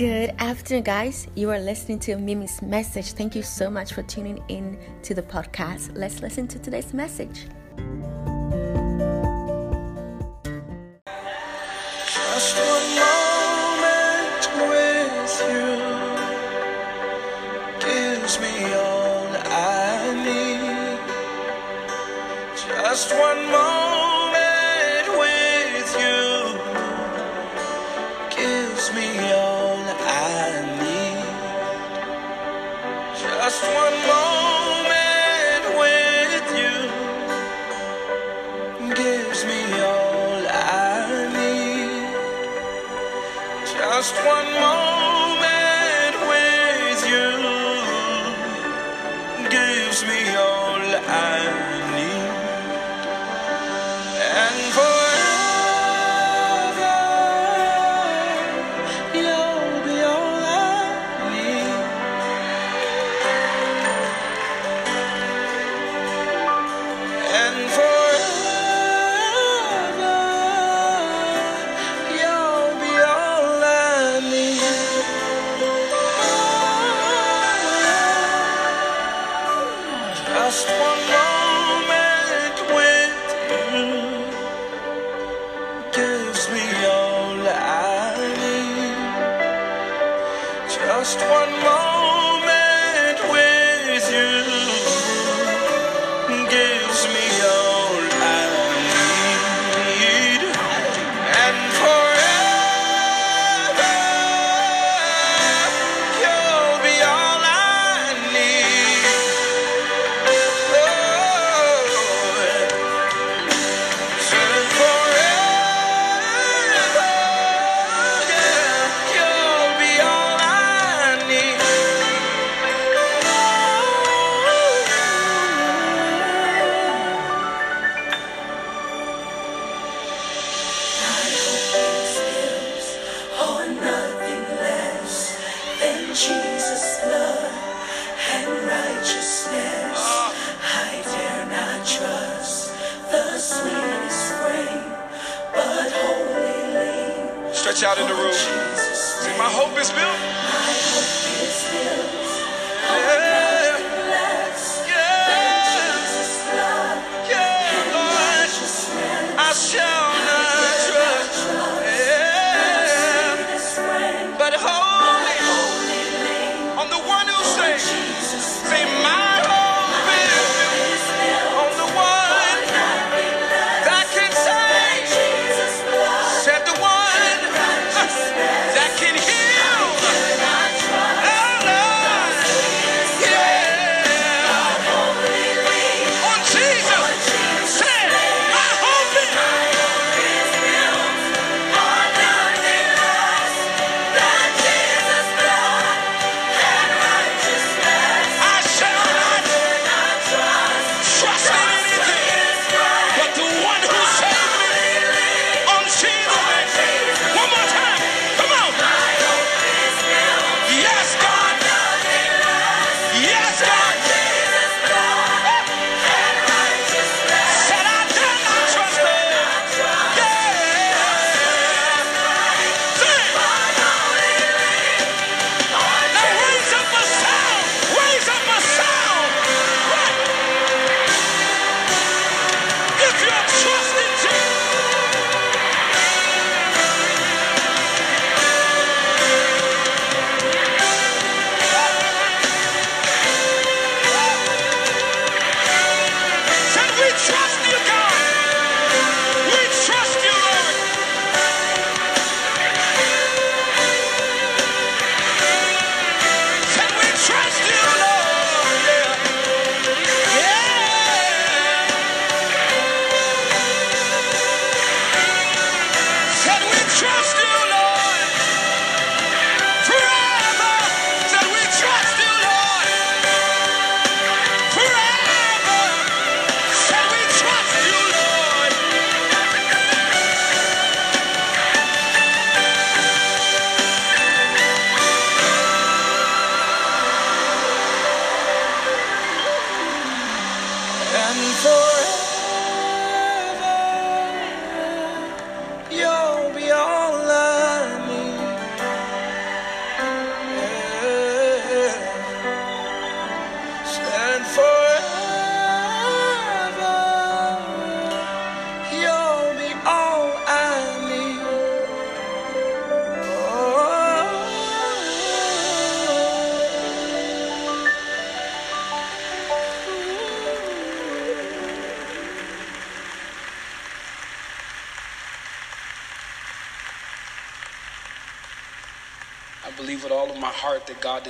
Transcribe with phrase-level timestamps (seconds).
[0.00, 1.26] Good afternoon, guys.
[1.34, 3.12] You are listening to Mimi's message.
[3.12, 5.90] Thank you so much for tuning in to the podcast.
[5.94, 7.44] Let's listen to today's message.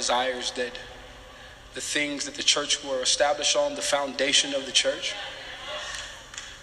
[0.00, 0.72] Desires that
[1.74, 5.14] the things that the church were established on, the foundation of the church,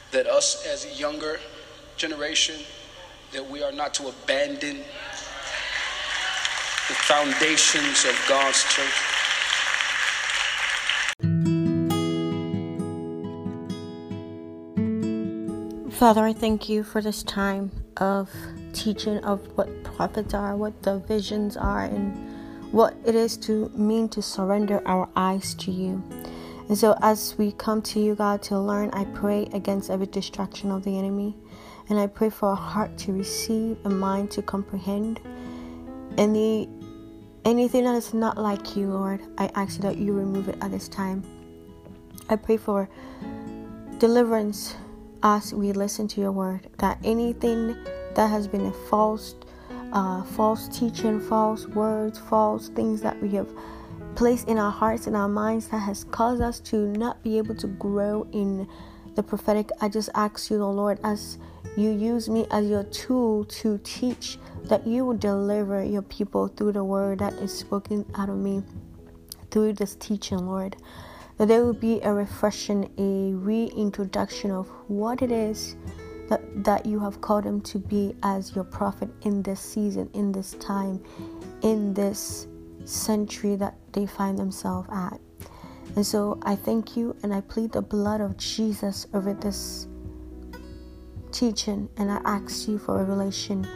[0.10, 1.40] that us as a younger
[1.98, 2.56] generation,
[3.34, 4.78] that we are not to abandon
[6.88, 8.98] the foundations of God's church.
[15.92, 18.32] Father, I thank you for this time of
[18.74, 22.27] teaching of what prophets are, what the visions are, and
[22.78, 26.04] what it is to mean to surrender our eyes to you.
[26.70, 30.70] And so, as we come to you, God, to learn, I pray against every distraction
[30.70, 31.36] of the enemy.
[31.90, 35.20] And I pray for a heart to receive, a mind to comprehend.
[36.20, 36.70] Any
[37.46, 40.70] anything that is not like you, Lord, I ask you that you remove it at
[40.70, 41.24] this time.
[42.30, 42.88] I pray for
[43.98, 44.76] deliverance
[45.24, 46.68] as we listen to your word.
[46.78, 47.76] That anything
[48.14, 49.34] that has been a false,
[49.98, 53.50] uh, false teaching, false words, false things that we have
[54.14, 57.56] placed in our hearts and our minds that has caused us to not be able
[57.56, 58.68] to grow in
[59.16, 59.72] the prophetic.
[59.82, 61.40] I just ask you, the Lord, as
[61.76, 66.74] you use me as your tool to teach, that you will deliver your people through
[66.74, 68.62] the word that is spoken out of me
[69.50, 70.76] through this teaching, Lord
[71.38, 75.76] that there will be a refreshing, a reintroduction of what it is
[76.30, 80.32] that, that you have called him to be as your prophet in this season, in
[80.32, 81.04] this time,
[81.62, 82.48] in this
[82.86, 85.20] century that they find themselves at.
[85.96, 89.88] And so I thank you and I plead the blood of Jesus over this
[91.32, 93.68] teaching and I ask you for revelation.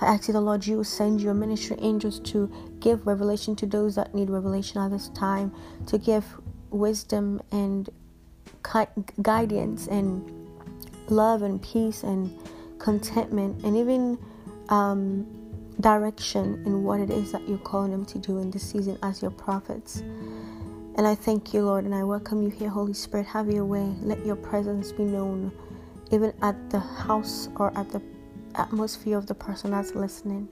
[0.00, 3.66] I ask you, the Lord, you will send your ministry angels to give revelation to
[3.66, 5.54] those that need revelation at this time,
[5.86, 6.24] to give
[6.70, 7.88] wisdom and
[9.22, 10.43] guidance and
[11.08, 12.36] love and peace and
[12.78, 14.18] contentment and even
[14.68, 15.26] um,
[15.80, 19.22] direction in what it is that you're calling them to do in this season as
[19.22, 20.02] your prophets.
[20.96, 23.26] And I thank you, Lord, and I welcome you here, Holy Spirit.
[23.26, 23.94] Have your way.
[24.00, 25.50] Let your presence be known,
[26.12, 28.00] even at the house or at the
[28.54, 30.48] atmosphere of the person that's listening.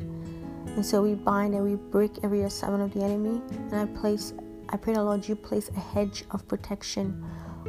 [0.75, 3.40] And so we bind and we break every assignment of the enemy.
[3.70, 4.34] And I place
[4.72, 7.22] I pray the Lord you place a hedge of protection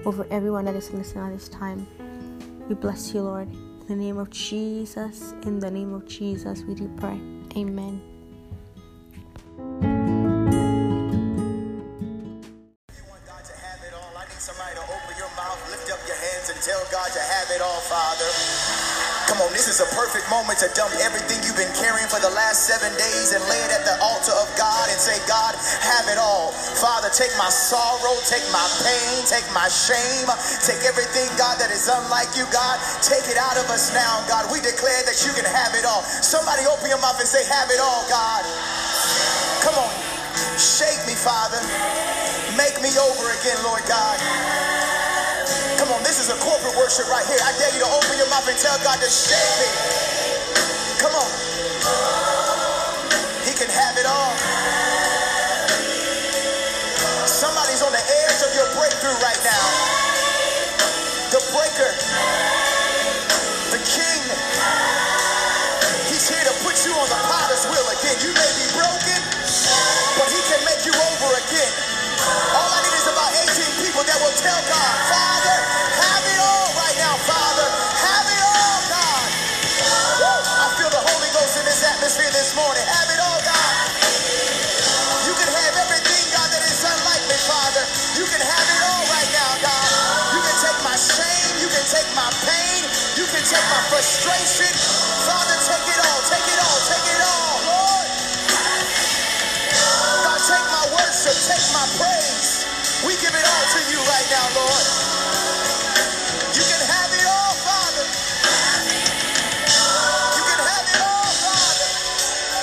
[0.06, 1.86] over everyone that is listening at this time.
[2.69, 3.50] We bless you, Lord.
[3.51, 7.19] In the name of Jesus, in the name of Jesus, we do pray.
[7.57, 8.01] Amen.
[9.68, 9.83] You
[13.10, 14.15] want God to have it all.
[14.15, 17.19] I need somebody to open your mouth, lift up your hands, and tell God to
[17.19, 18.92] have it all, Father.
[19.27, 22.29] Come on, this is a perfect moment to dump everything you've been carrying for the
[22.35, 26.11] last seven days and lay it at the altar of God and say, God, have
[26.11, 26.51] it all.
[26.51, 30.27] Father, take my sorrow, take my pain, take my shame,
[30.61, 32.77] take everything, God, that is unlike you, God.
[33.00, 34.51] Take it out of us now, God.
[34.51, 36.03] We declare that you can have it all.
[36.03, 38.43] Somebody open your mouth and say, have it all, God.
[39.63, 39.91] Come on.
[40.59, 41.62] Shake me, Father.
[42.59, 44.73] Make me over again, Lord God.
[45.83, 47.43] Come on, this is a corporate worship right here.
[47.43, 49.67] I dare you to open your mouth and tell God to shake me.
[50.95, 51.27] Come on.
[53.43, 54.31] He can have it all.
[57.27, 59.65] Somebody's on the edge of your breakthrough right now.
[61.35, 61.91] The breaker,
[63.75, 64.21] the king,
[66.07, 68.23] he's here to put you on the potter's wheel again.
[68.23, 69.19] You may be broken,
[70.15, 71.73] but he can make you over again.
[72.55, 72.92] All I need is about 18
[74.03, 75.57] people that will tell God, Father,
[75.95, 77.67] have it all right now, Father.
[78.03, 79.27] Have it all, God.
[80.19, 80.39] Woo!
[80.43, 82.83] I feel the Holy Ghost in this atmosphere this morning.
[82.83, 83.72] Have it all, God.
[85.24, 87.83] You can have everything, God, that is unlike me, Father.
[88.19, 89.88] You can have it all right now, God.
[90.36, 91.53] You can take my shame.
[91.63, 92.81] You can take my pain.
[93.15, 94.72] You can take my frustration.
[95.24, 96.19] Father, take it all.
[96.27, 96.79] Take it all.
[96.91, 98.07] Take it all, Lord.
[100.12, 101.38] God, take my worship.
[101.48, 102.52] Take my praise.
[103.07, 104.86] We give it all to you right now, Lord.
[106.55, 108.05] You can have it all, Father.
[110.22, 111.89] You can have it all, Father.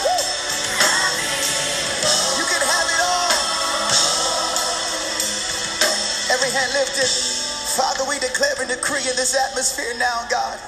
[0.04, 0.46] Woo.
[2.38, 3.32] You can have it all.
[6.34, 7.08] Every hand lifted.
[7.76, 10.58] Father, we declare and decree in this atmosphere now, God,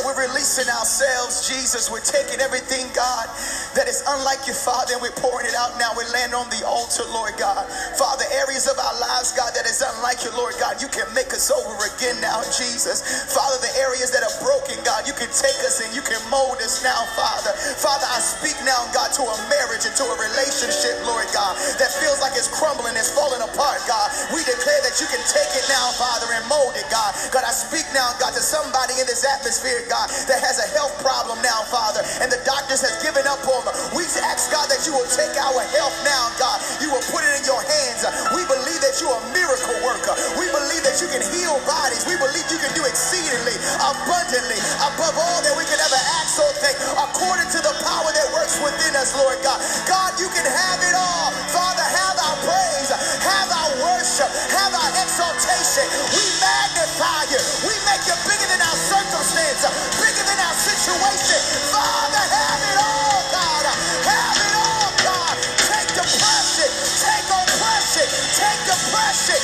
[0.00, 1.92] that we're releasing ourselves, Jesus.
[1.92, 3.28] We're taking everything, God,
[3.76, 5.92] that is unlike you, Father, and we're pouring it out now.
[5.92, 7.68] We land on the altar, Lord God.
[8.00, 11.36] Father, areas of our lives, God, that is unlike you, Lord God, you can make
[11.36, 13.04] us over again now, Jesus.
[13.28, 16.56] Father, the areas that are broken, God, you can take us and you can mold
[16.64, 17.52] us now, Father.
[17.76, 21.92] Father, I speak now, God, to a marriage and to a relationship, Lord God, that
[22.00, 24.08] feels like it's crumbling, it's falling apart, God.
[24.32, 27.14] We declare that you can take it now, Father, and mold it, God.
[27.30, 30.98] God, I speak now, God, to somebody in this atmosphere, God, that has a health
[30.98, 33.74] problem now, Father, and the doctors has given up on them.
[33.94, 36.58] We ask, God, that you will take our health now, God.
[36.82, 38.02] You will put it in your hands.
[38.34, 40.10] We believe that you're a miracle worker.
[40.34, 42.02] We believe that you can heal bodies.
[42.10, 44.58] We believe you can do exceedingly, abundantly,
[44.90, 48.58] above all that we can ever ask or think, according to the power that works
[48.58, 49.62] within us, Lord God.
[49.86, 51.30] God, you can have it all.
[51.54, 52.09] Father, have
[53.78, 55.86] worship, have our exaltation.
[56.10, 57.40] We magnify you.
[57.68, 59.62] We make you bigger than our circumstance,
[60.00, 61.38] bigger than our situation.
[61.70, 63.64] Father, have it all, God.
[64.08, 65.34] Have it all, God.
[65.70, 69.38] Take depression, take oppression, take depression.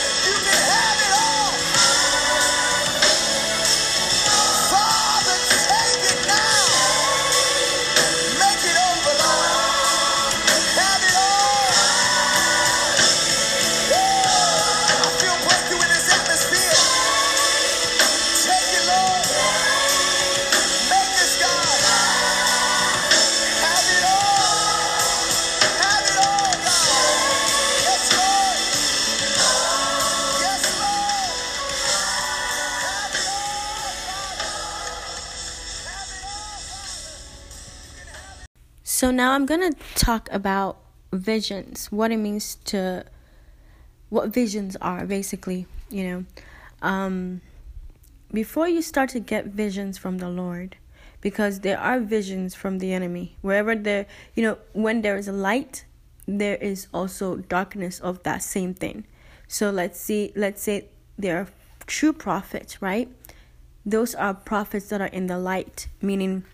[39.16, 40.78] Now I'm going to talk about
[41.12, 43.04] visions, what it means to
[44.08, 46.25] what visions are basically, you know.
[46.82, 47.40] Um
[48.32, 50.76] before you start to get visions from the Lord,
[51.20, 53.37] because there are visions from the enemy.
[53.40, 55.85] Wherever there, you know, when there is light,
[56.26, 59.06] there is also darkness of that same thing.
[59.49, 61.49] So let's see, let's say there are
[61.87, 63.08] true prophets, right?
[63.85, 66.44] Those are prophets that are in the light, meaning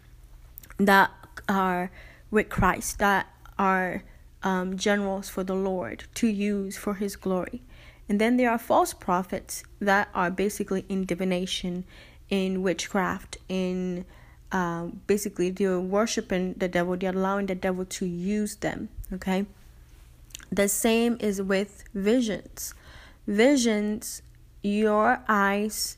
[0.78, 1.10] that
[1.48, 1.90] are
[2.32, 4.02] with Christ, that are
[4.42, 7.62] um, generals for the Lord to use for His glory.
[8.08, 11.84] And then there are false prophets that are basically in divination,
[12.28, 14.04] in witchcraft, in
[14.50, 18.88] um, basically they're worshiping the devil, they're allowing the devil to use them.
[19.12, 19.46] Okay.
[20.50, 22.74] The same is with visions.
[23.26, 24.20] Visions,
[24.62, 25.96] your eyes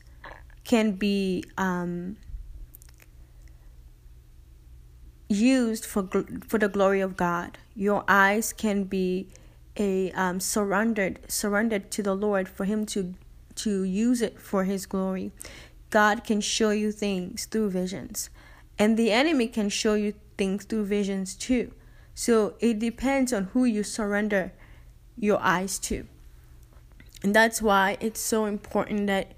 [0.63, 2.17] can be um,
[5.27, 6.07] used for
[6.47, 7.57] for the glory of God.
[7.75, 9.27] Your eyes can be
[9.77, 13.13] a um, surrendered surrendered to the Lord for Him to
[13.55, 15.31] to use it for His glory.
[15.89, 18.29] God can show you things through visions,
[18.77, 21.71] and the enemy can show you things through visions too.
[22.13, 24.53] So it depends on who you surrender
[25.17, 26.05] your eyes to,
[27.23, 29.33] and that's why it's so important that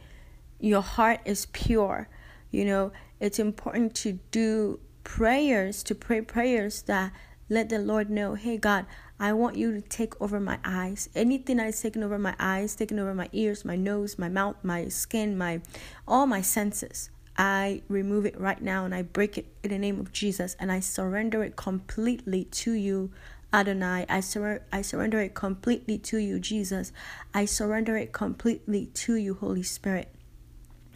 [0.60, 2.10] your heart is pure.
[2.52, 7.14] You know, it's important to do prayers, to pray prayers that
[7.50, 8.86] let the Lord know, hey, God,
[9.18, 11.08] I want you to take over my eyes.
[11.16, 14.58] Anything that is taking over my eyes, taking over my ears, my nose, my mouth,
[14.64, 15.62] my skin, my
[16.06, 17.10] all my senses.
[17.38, 20.72] I remove it right now and I break it in the name of Jesus and
[20.74, 23.10] I surrender it completely to you,
[23.54, 24.06] Adonai.
[24.10, 26.92] I, sur- I surrender it completely to you, Jesus.
[27.34, 30.14] I surrender it completely to you, Holy Spirit.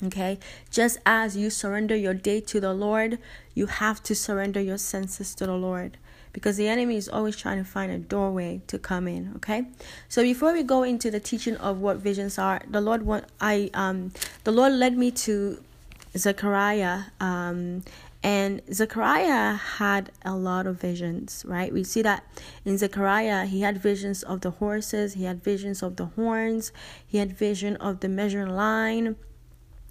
[0.04, 0.40] Okay,
[0.72, 3.20] just as you surrender your day to the Lord,
[3.54, 5.98] you have to surrender your senses to the Lord
[6.34, 9.34] because the enemy is always trying to find a doorway to come in.
[9.36, 9.66] Okay,
[10.10, 13.70] so before we go into the teaching of what visions are, the Lord want I
[13.74, 14.12] um
[14.44, 15.62] the Lord led me to
[16.18, 17.84] Zechariah um
[18.24, 21.74] and Zechariah had a lot of visions, right?
[21.74, 22.24] We see that
[22.66, 26.72] in Zechariah, he had visions of the horses, he had visions of the horns,
[27.06, 29.16] he had vision of the measuring line,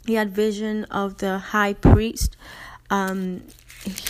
[0.07, 2.37] he had vision of the high priest.
[2.91, 3.43] Um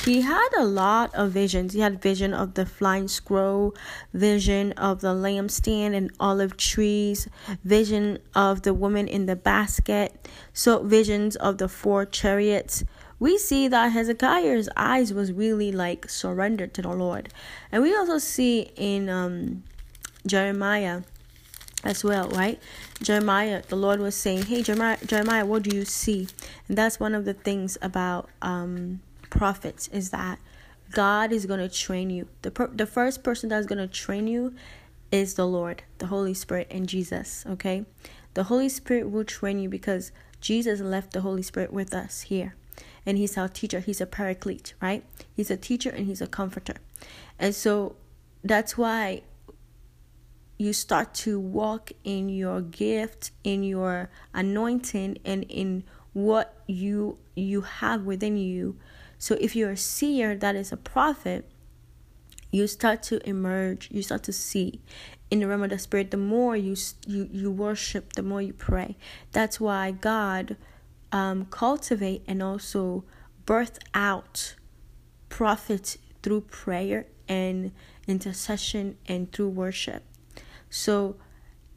[0.04, 1.74] he had a lot of visions.
[1.74, 3.74] He had vision of the flying scroll
[4.12, 7.28] vision of the lampstand and olive trees
[7.64, 12.82] vision of the woman in the basket so visions of the four chariots.
[13.20, 17.28] We see that hezekiah's eyes was really like surrendered to the lord.
[17.70, 19.62] And we also see in um
[20.26, 21.02] jeremiah
[21.84, 22.60] as well, right?
[23.02, 26.28] Jeremiah, the Lord was saying, "Hey, Jeremiah, Jeremiah, what do you see?"
[26.68, 30.38] And that's one of the things about um, prophets is that
[30.92, 32.28] God is going to train you.
[32.42, 34.54] the per- The first person that's going to train you
[35.10, 37.44] is the Lord, the Holy Spirit, and Jesus.
[37.46, 37.84] Okay,
[38.34, 42.54] the Holy Spirit will train you because Jesus left the Holy Spirit with us here,
[43.06, 43.80] and He's our teacher.
[43.80, 45.04] He's a paraclete, right?
[45.34, 46.76] He's a teacher and He's a comforter,
[47.38, 47.96] and so
[48.42, 49.22] that's why
[50.60, 57.62] you start to walk in your gift in your anointing and in what you you
[57.62, 58.76] have within you.
[59.16, 61.50] So if you're a seer that is a prophet
[62.50, 64.82] you start to emerge you start to see
[65.30, 66.10] in the realm of the spirit.
[66.10, 66.76] The more you
[67.06, 68.98] you you worship the more you pray.
[69.32, 70.58] That's why god
[71.10, 73.04] um cultivate and also
[73.46, 74.56] birth out
[75.30, 77.72] prophets through prayer and
[78.06, 80.04] intercession and through worship.
[80.70, 81.16] So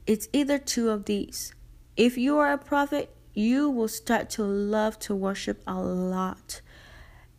[0.08, 1.54] it's either two of these.
[1.98, 6.62] If you are a prophet, you will start to love to worship a lot.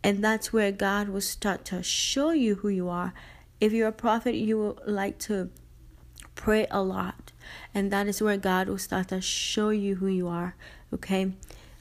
[0.03, 3.13] And that's where God will start to show you who you are.
[3.59, 5.49] If you're a prophet, you will like to
[6.35, 7.31] pray a lot.
[7.73, 10.55] And that is where God will start to show you who you are.
[10.93, 11.31] Okay?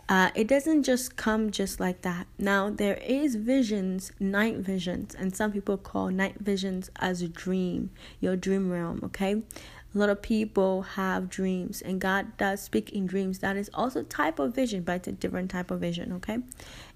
[0.06, 2.26] Uh, it doesn't just come just like that.
[2.38, 7.90] Now there is visions, night visions, and some people call night visions as a dream,
[8.20, 9.00] your dream realm.
[9.04, 9.32] Okay,
[9.94, 13.38] a lot of people have dreams, and God does speak in dreams.
[13.38, 16.12] That is also type of vision, but it's a different type of vision.
[16.12, 16.38] Okay,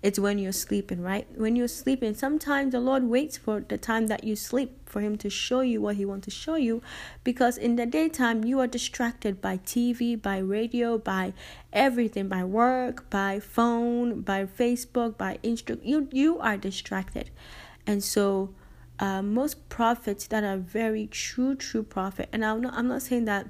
[0.01, 1.27] it's when you're sleeping, right?
[1.37, 5.19] When you're sleeping, sometimes the Lord waits for the time that you sleep for Him
[5.19, 6.83] to show you what He wants to show you,
[7.25, 11.33] because in the daytime you are distracted by TV, by radio, by
[11.73, 15.81] everything, by work, by phone, by Facebook, by Instagram.
[15.83, 17.31] You you are distracted,
[17.85, 18.51] and so
[19.01, 23.25] uh, most prophets that are very true, true prophet, and I'm not, I'm not saying
[23.25, 23.49] that,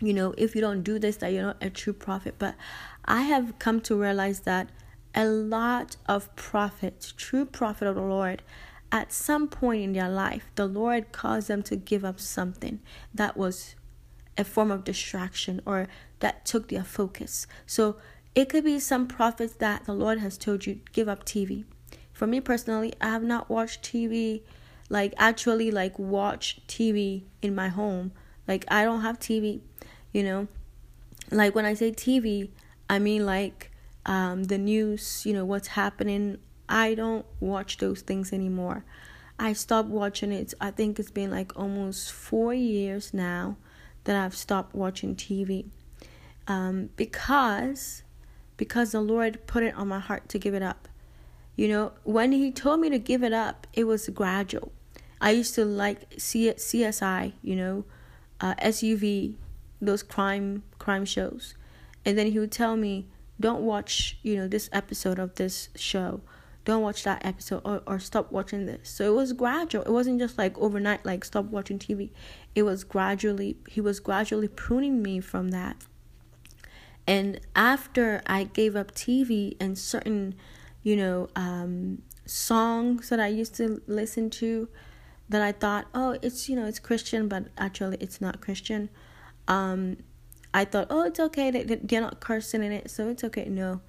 [0.00, 2.56] you know, if you don't do this, that you're not a true prophet, but
[3.04, 4.70] I have come to realize that
[5.14, 8.42] a lot of prophets, true prophet of the Lord,
[8.90, 12.80] at some point in their life, the Lord caused them to give up something
[13.14, 13.74] that was
[14.36, 15.88] a form of distraction or
[16.20, 17.46] that took their focus.
[17.66, 17.96] So
[18.34, 21.64] it could be some prophets that the Lord has told you give up TV.
[22.12, 24.42] For me personally, I have not watched TV
[24.88, 28.12] like actually like watch TV in my home.
[28.46, 29.60] Like I don't have TV,
[30.12, 30.48] you know.
[31.30, 32.50] Like when I say TV,
[32.88, 33.67] I mean like
[34.08, 36.38] um, the news, you know, what's happening.
[36.68, 38.84] I don't watch those things anymore.
[39.38, 40.54] I stopped watching it.
[40.60, 43.58] I think it's been like almost four years now
[44.04, 45.66] that I've stopped watching TV.
[46.48, 48.02] Um, because
[48.56, 50.88] because the Lord put it on my heart to give it up.
[51.54, 54.72] You know, when He told me to give it up, it was gradual.
[55.20, 57.84] I used to like CSI, you know,
[58.40, 59.34] uh, SVU,
[59.80, 61.54] those crime crime shows,
[62.04, 63.06] and then he would tell me,
[63.40, 66.20] "Don't watch, you know, this episode of this show.
[66.64, 69.82] Don't watch that episode, or or stop watching this." So it was gradual.
[69.84, 72.10] It wasn't just like overnight, like stop watching TV.
[72.54, 73.56] It was gradually.
[73.68, 75.76] He was gradually pruning me from that.
[77.06, 80.34] And after I gave up TV and certain,
[80.82, 84.68] you know, um, songs that I used to listen to,
[85.28, 88.90] that I thought, oh, it's you know, it's Christian, but actually it's not Christian.
[89.46, 89.98] Um,
[90.52, 91.50] I thought, oh, it's okay.
[91.50, 93.48] They, they're not cursing in it, so it's okay.
[93.48, 93.80] No,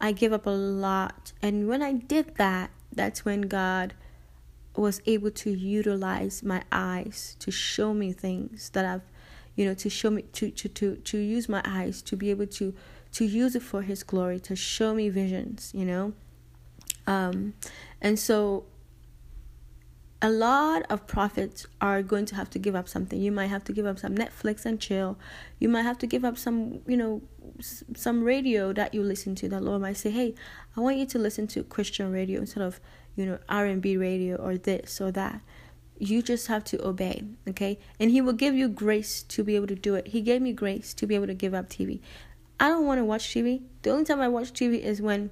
[0.00, 3.94] I give up a lot, and when I did that, that's when God
[4.76, 9.02] was able to utilize my eyes to show me things that I've,
[9.54, 12.46] you know, to show me to to to to use my eyes to be able
[12.46, 12.74] to
[13.12, 16.12] to use it for His glory, to show me visions, you know.
[17.06, 17.54] Um,
[18.00, 18.64] and so
[20.22, 23.20] a lot of prophets are going to have to give up something.
[23.20, 25.18] You might have to give up some Netflix and chill.
[25.58, 27.22] You might have to give up some, you know,
[27.60, 29.48] some radio that you listen to.
[29.48, 30.36] The Lord might say, "Hey,
[30.76, 32.80] I want you to listen to Christian radio instead of,
[33.16, 35.40] you know, R&B radio or this or that."
[35.98, 37.78] You just have to obey, okay?
[37.98, 40.08] And he will give you grace to be able to do it.
[40.08, 42.00] He gave me grace to be able to give up TV.
[42.60, 43.62] I don't want to watch TV.
[43.82, 45.30] The only time I watch TV is when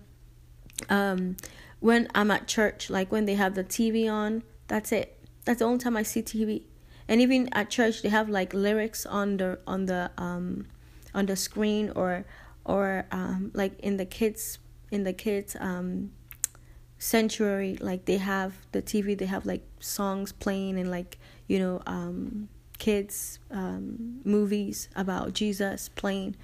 [0.89, 1.37] um
[1.79, 5.19] when I'm at church, like when they have the TV on that's it.
[5.45, 6.63] That's the only time I see TV.
[7.09, 10.67] And even at church, they have like lyrics on the on the um
[11.13, 12.25] on the screen or
[12.65, 14.61] or um like in the kids
[14.93, 16.13] in the kids um
[16.99, 21.83] sanctuary like they have the TV they have like songs playing and like you know
[21.87, 26.37] um kids um movies about Jesus playing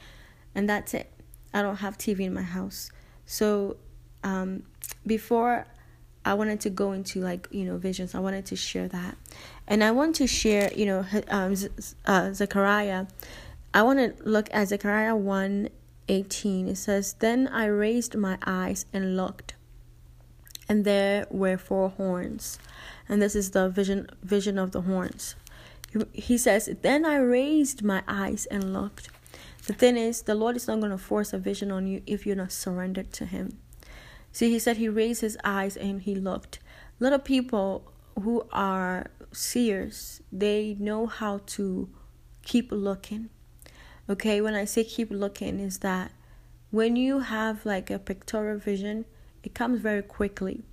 [0.53, 1.13] and that's it.
[1.55, 2.91] I don't have TV in my house.
[3.25, 3.77] So
[4.25, 4.65] um
[5.07, 5.69] before
[6.27, 8.15] I wanted to go into like you know visions.
[8.15, 9.17] I wanted to share that,
[9.69, 11.55] and I want to share you know um,
[12.05, 13.07] uh, Zechariah.
[13.73, 15.69] I want to look at Zechariah one
[16.09, 16.69] eighteen.
[16.69, 19.55] It says, "Then I raised my eyes and looked,
[20.69, 22.59] and there were four horns."
[23.09, 25.37] And this is the vision vision of the horns.
[26.13, 29.11] He says, "Then I raised my eyes and looked."
[29.69, 32.27] The thing is, the Lord is not going to force a vision on you if
[32.27, 33.59] you're not surrendered to Him.
[34.37, 36.59] See, he said he raised his eyes and he looked.
[37.01, 37.91] Little people
[38.23, 41.89] who are seers, they know how to
[42.43, 43.31] keep looking.
[44.11, 46.13] Okay, when I say keep looking, is that
[46.71, 49.07] when you have like a pictorial vision,
[49.43, 50.65] it comes very quickly.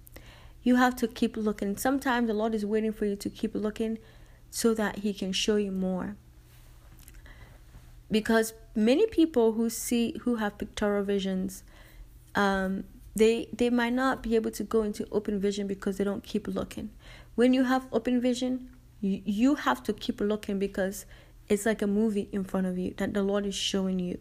[0.62, 1.78] You have to keep looking.
[1.78, 3.98] Sometimes the Lord is waiting for you to keep looking
[4.52, 6.18] so that He can show you more.
[8.12, 11.64] Because many people who see, who have pictorial visions,
[12.36, 12.84] um,
[13.16, 16.48] they they might not be able to go into open vision because they don't keep
[16.48, 16.90] looking.
[17.36, 18.70] When you have open vision,
[19.02, 21.06] you, you have to keep looking because
[21.50, 24.18] it's like a movie in front of you that the Lord is showing you.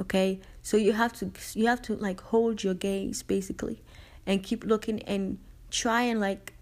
[0.00, 0.40] Okay?
[0.62, 3.82] So you have to you have to like hold your gaze basically
[4.26, 5.38] and keep looking and
[5.70, 6.54] try and like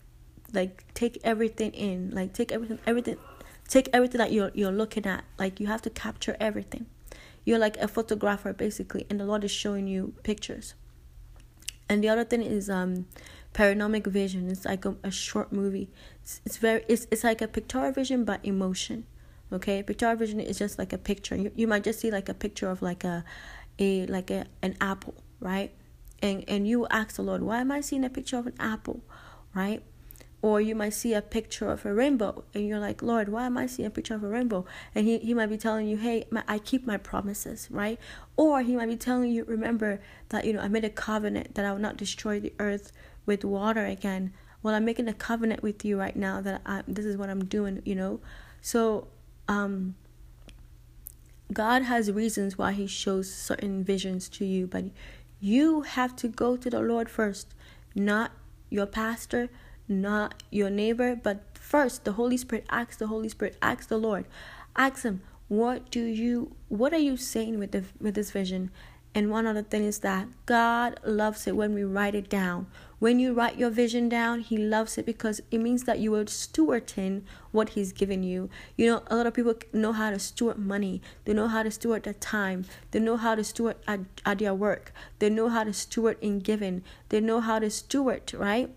[0.52, 2.10] like take everything in.
[2.10, 3.16] Like take everything everything
[3.68, 5.24] take everything that you're you're looking at.
[5.38, 6.86] Like you have to capture everything.
[7.44, 10.74] You're like a photographer basically and the Lord is showing you pictures.
[11.88, 13.06] And the other thing is um
[13.52, 14.50] panoramic vision.
[14.50, 15.90] It's like a, a short movie.
[16.22, 19.06] It's, it's very it's it's like a pictorial vision but emotion.
[19.52, 21.36] Okay, pictorial vision is just like a picture.
[21.36, 23.24] You you might just see like a picture of like a
[23.78, 25.72] a like a an apple, right?
[26.20, 29.00] And and you ask the Lord, why am I seeing a picture of an apple,
[29.54, 29.82] right?
[30.40, 33.58] Or you might see a picture of a rainbow, and you're like, Lord, why am
[33.58, 34.64] I seeing a picture of a rainbow?
[34.94, 37.98] And he, he might be telling you, hey, my, I keep my promises, right?
[38.36, 41.64] Or he might be telling you, remember that, you know, I made a covenant that
[41.64, 42.92] I will not destroy the earth
[43.26, 44.32] with water again.
[44.62, 47.44] Well, I'm making a covenant with you right now that I, this is what I'm
[47.44, 48.20] doing, you know?
[48.60, 49.08] So,
[49.48, 49.96] um,
[51.52, 54.84] God has reasons why He shows certain visions to you, but
[55.40, 57.54] you have to go to the Lord first,
[57.94, 58.32] not
[58.70, 59.48] your pastor,
[59.88, 62.66] not your neighbor, but first the Holy Spirit.
[62.70, 63.56] Ask the Holy Spirit.
[63.62, 64.26] Ask the Lord.
[64.76, 68.70] Ask Him, what do you, what are you saying with the with this vision?
[69.14, 72.66] And one other thing is that God loves it when we write it down.
[72.98, 76.24] When you write your vision down, He loves it because it means that you are
[76.24, 78.50] stewarding what He's given you.
[78.76, 81.70] You know, a lot of people know how to steward money, they know how to
[81.70, 85.64] steward their time, they know how to steward at, at their work, they know how
[85.64, 88.70] to steward in giving, they know how to steward, right?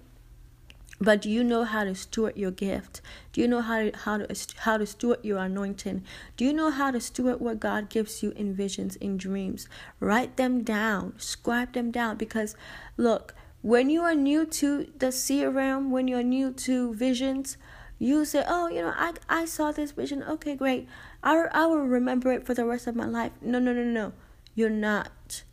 [1.02, 3.02] But do you know how to steward your gift?
[3.34, 6.04] Do you know how to, how to how to steward your anointing?
[6.38, 9.68] Do you know how to steward what God gives you in visions, in dreams?
[10.00, 12.18] Write them down, scribe them down.
[12.18, 12.56] Because
[12.98, 13.34] look,
[13.64, 17.58] when you are new to the seer realm, when you're new to visions,
[17.98, 20.22] you say, "Oh, you know, I I saw this vision.
[20.22, 20.88] Okay, great.
[21.24, 24.14] I I will remember it for the rest of my life." No, no, no, no.
[24.54, 25.44] You're not,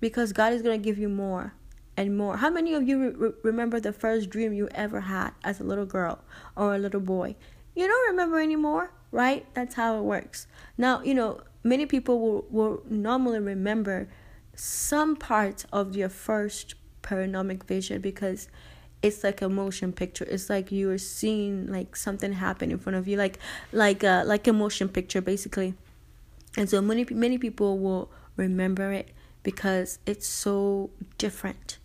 [0.00, 1.54] because God is gonna give you more
[1.98, 2.36] and more.
[2.36, 5.84] How many of you re- remember the first dream you ever had as a little
[5.84, 6.20] girl
[6.56, 7.34] or a little boy?
[7.74, 9.44] You don't remember anymore, right?
[9.54, 10.46] That's how it works.
[10.78, 14.08] Now, you know, many people will, will normally remember
[14.54, 18.48] some parts of your first panoramic vision because
[19.02, 20.24] it's like a motion picture.
[20.30, 23.40] It's like you are seeing like something happen in front of you, like
[23.72, 25.74] like a like a motion picture basically.
[26.56, 29.10] And so many many people will remember it
[29.42, 31.78] because it's so different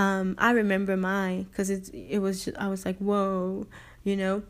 [0.00, 3.66] um, I remember mine because it it was just, I was like whoa,
[4.02, 4.42] you know.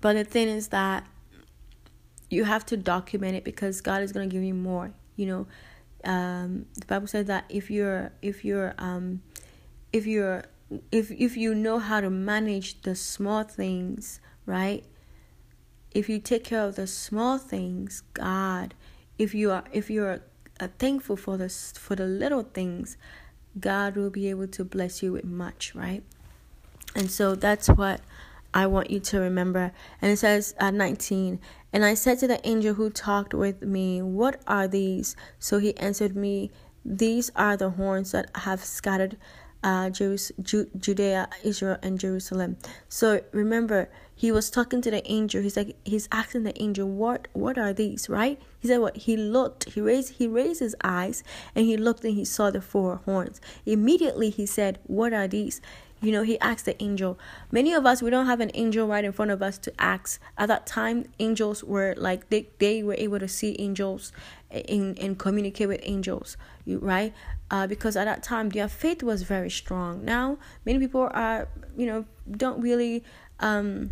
[0.00, 1.06] But the thing is that
[2.30, 4.92] you have to document it because God is gonna give you more.
[5.16, 5.46] You know,
[6.10, 9.20] um, the Bible says that if you're if you're um,
[9.92, 10.44] if you're
[10.90, 14.84] if if you know how to manage the small things, right?
[15.92, 18.72] If you take care of the small things, God,
[19.18, 20.22] if you are if you're
[20.60, 22.96] uh, thankful for the for the little things,
[23.58, 26.02] God will be able to bless you with much, right?
[26.94, 28.00] And so that's what
[28.54, 29.72] I want you to remember.
[30.00, 31.38] And it says at 19,
[31.72, 35.14] and I said to the angel who talked with me, What are these?
[35.38, 36.50] So he answered me,
[36.84, 39.18] These are the horns that have scattered
[39.66, 42.56] uh, Judea, Israel, and Jerusalem.
[42.88, 45.42] So remember, he was talking to the angel.
[45.42, 48.40] He's like, he's asking the angel, "What, what are these?" Right?
[48.60, 49.64] He said, "What?" He looked.
[49.74, 51.24] He raised, he raised his eyes,
[51.54, 53.40] and he looked, and he saw the four horns.
[53.66, 55.60] Immediately, he said, "What are these?"
[56.00, 57.18] You know, he asked the angel.
[57.50, 60.20] Many of us, we don't have an angel right in front of us to ask.
[60.38, 64.12] At that time, angels were like they they were able to see angels
[64.50, 67.12] and, and communicate with angels, right?
[67.50, 70.04] Uh, because at that time their faith was very strong.
[70.04, 73.04] Now many people are, you know, don't really
[73.38, 73.90] um,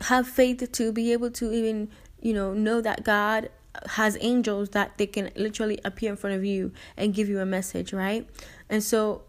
[0.00, 1.88] have faith to be able to even,
[2.20, 3.50] you know, know that God
[3.86, 7.46] has angels that they can literally appear in front of you and give you a
[7.46, 8.28] message, right?
[8.68, 9.22] And so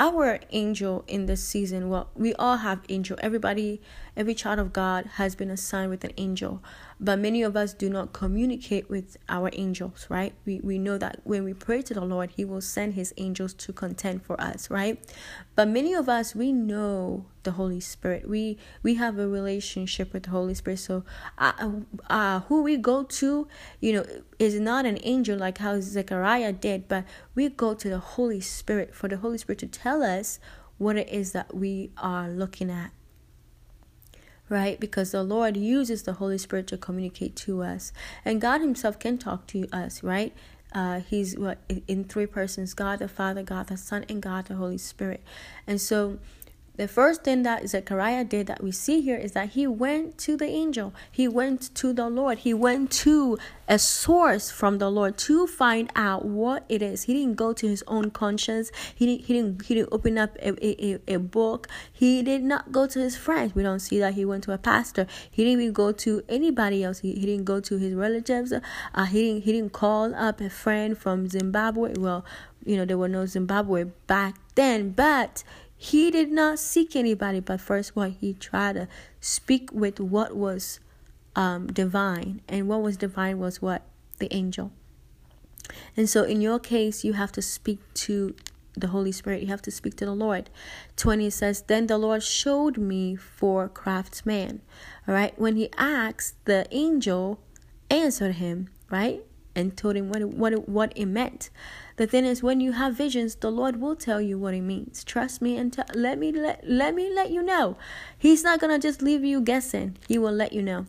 [0.00, 3.80] our angel in this season well we all have angel everybody
[4.16, 6.62] every child of god has been assigned with an angel
[7.02, 10.34] but many of us do not communicate with our angels, right?
[10.44, 13.54] We, we know that when we pray to the Lord, He will send His angels
[13.54, 15.02] to contend for us, right?
[15.56, 18.28] But many of us, we know the Holy Spirit.
[18.28, 20.80] We we have a relationship with the Holy Spirit.
[20.80, 21.04] So,
[21.38, 21.70] uh,
[22.10, 23.48] uh, who we go to,
[23.80, 24.04] you know,
[24.38, 28.94] is not an angel like how Zechariah did, but we go to the Holy Spirit
[28.94, 30.38] for the Holy Spirit to tell us
[30.76, 32.92] what it is that we are looking at
[34.50, 34.78] right?
[34.78, 37.92] Because the Lord uses the Holy Spirit to communicate to us,
[38.24, 40.34] and God Himself can talk to us, right?
[40.72, 44.46] Uh, he's what in- in three persons: God the Father, God the Son, and God
[44.46, 45.22] the Holy Spirit.
[45.66, 46.18] And so,
[46.80, 50.34] the first thing that Zechariah did that we see here is that he went to
[50.34, 50.94] the angel.
[51.12, 52.38] He went to the Lord.
[52.38, 53.36] He went to
[53.68, 57.02] a source from the Lord to find out what it is.
[57.02, 58.72] He didn't go to his own conscience.
[58.94, 59.26] He didn't.
[59.26, 59.66] He didn't.
[59.66, 61.68] He didn't open up a, a, a book.
[61.92, 63.54] He did not go to his friends.
[63.54, 65.06] We don't see that he went to a pastor.
[65.30, 67.00] He didn't even go to anybody else.
[67.00, 68.54] He, he didn't go to his relatives.
[68.54, 69.42] Uh, he didn't.
[69.42, 71.92] He didn't call up a friend from Zimbabwe.
[71.98, 72.24] Well,
[72.64, 75.44] you know there were no Zimbabwe back then, but
[75.82, 78.86] he did not seek anybody, but first what he tried to
[79.18, 80.78] speak with what was
[81.34, 83.80] um, divine, and what was divine was what
[84.18, 84.72] the angel.
[85.96, 88.34] And so, in your case, you have to speak to
[88.76, 89.40] the Holy Spirit.
[89.40, 90.50] You have to speak to the Lord.
[90.96, 94.60] 20 says, Then the Lord showed me four craftsmen.
[95.08, 95.32] All right.
[95.38, 97.40] When he asked, the angel
[97.88, 99.24] answered him, right?
[99.60, 101.50] And told him what it, what it, what it meant.
[101.96, 105.04] The thing is, when you have visions, the Lord will tell you what it means.
[105.04, 107.76] Trust me and t- let me let let me let you know.
[108.18, 109.98] He's not gonna just leave you guessing.
[110.08, 110.86] He will let you know,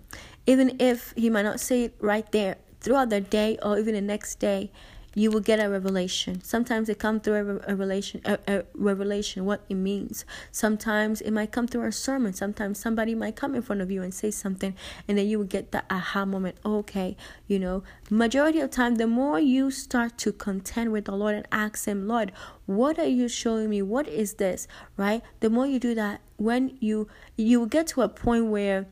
[0.47, 4.01] even if he might not say it right there throughout the day or even the
[4.01, 4.71] next day
[5.13, 6.41] you will get a revelation.
[6.41, 10.25] Sometimes it comes through a, a a, a revelation what it means.
[10.51, 12.33] Sometimes it might come through a sermon.
[12.33, 14.75] Sometimes somebody might come in front of you and say something
[15.07, 16.57] and then you will get that aha moment.
[16.65, 17.15] Okay
[17.47, 21.47] you know majority of time the more you start to contend with the lord and
[21.51, 22.31] ask him lord
[22.71, 23.81] what are you showing me?
[23.81, 24.67] What is this?
[24.95, 25.21] Right?
[25.41, 28.85] The more you do that when you you will get to a point where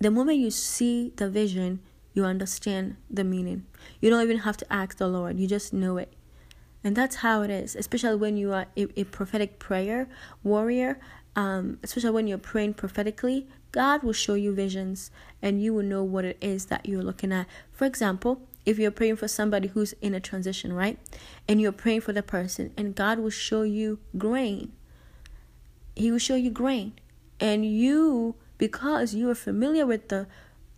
[0.00, 1.80] the moment you see the vision
[2.18, 3.64] you understand the meaning.
[4.00, 6.12] You don't even have to ask the Lord, you just know it.
[6.84, 10.08] And that's how it is, especially when you are a, a prophetic prayer
[10.42, 10.98] warrior,
[11.36, 13.46] um, especially when you're praying prophetically.
[13.70, 17.32] God will show you visions and you will know what it is that you're looking
[17.32, 17.46] at.
[17.72, 20.98] For example, if you're praying for somebody who's in a transition, right?
[21.46, 24.72] And you're praying for the person, and God will show you grain.
[25.96, 26.92] He will show you grain.
[27.40, 30.26] And you, because you are familiar with the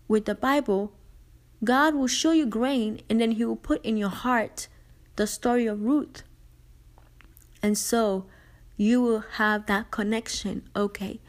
[0.07, 0.93] with the Bible,
[1.63, 4.69] God will show you grain and then He will put in your heart
[5.17, 6.23] the story of Ruth.
[7.63, 8.27] And so
[8.77, 10.69] you will have that connection.
[10.75, 11.21] Okay,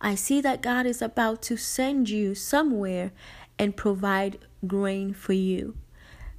[0.00, 3.10] I see that God is about to send you somewhere
[3.58, 5.76] and provide grain for you,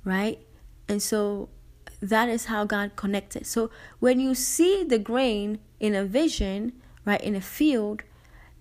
[0.06, 0.40] right?
[0.88, 1.50] And so
[2.02, 3.46] that is how God connected.
[3.46, 6.74] So when you see the grain in a vision,
[7.06, 8.04] right, in a field,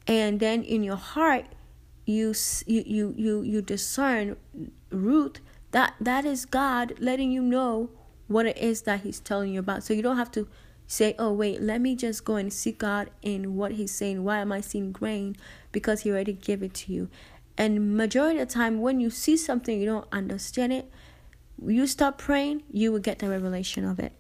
[0.07, 1.47] and then in your heart,
[2.05, 2.35] you
[2.67, 4.37] you you you, you discern
[4.91, 7.91] Ruth, that that is God letting you know
[8.29, 9.83] what it is that He's telling you about.
[9.85, 10.49] So you don't have to
[10.87, 14.25] say, "Oh wait, let me just go and see God in what He's saying.
[14.25, 15.37] Why am I seeing grain?
[15.73, 17.09] Because He already gave it to you."
[17.57, 20.91] And majority of the time, when you see something you don't understand it,
[21.65, 24.13] you stop praying, you will get the revelation of it.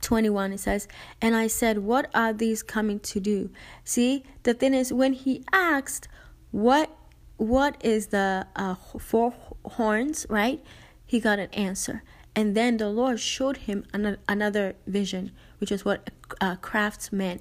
[0.00, 0.88] 21 it says
[1.20, 3.50] and i said what are these coming to do
[3.84, 6.08] see the thing is when he asked
[6.50, 6.90] what
[7.36, 9.32] what is the uh, four
[9.64, 10.62] horns right?
[11.04, 12.02] He got an answer.
[12.34, 17.40] And then the lord showed him an- another vision which is what uh, craftsman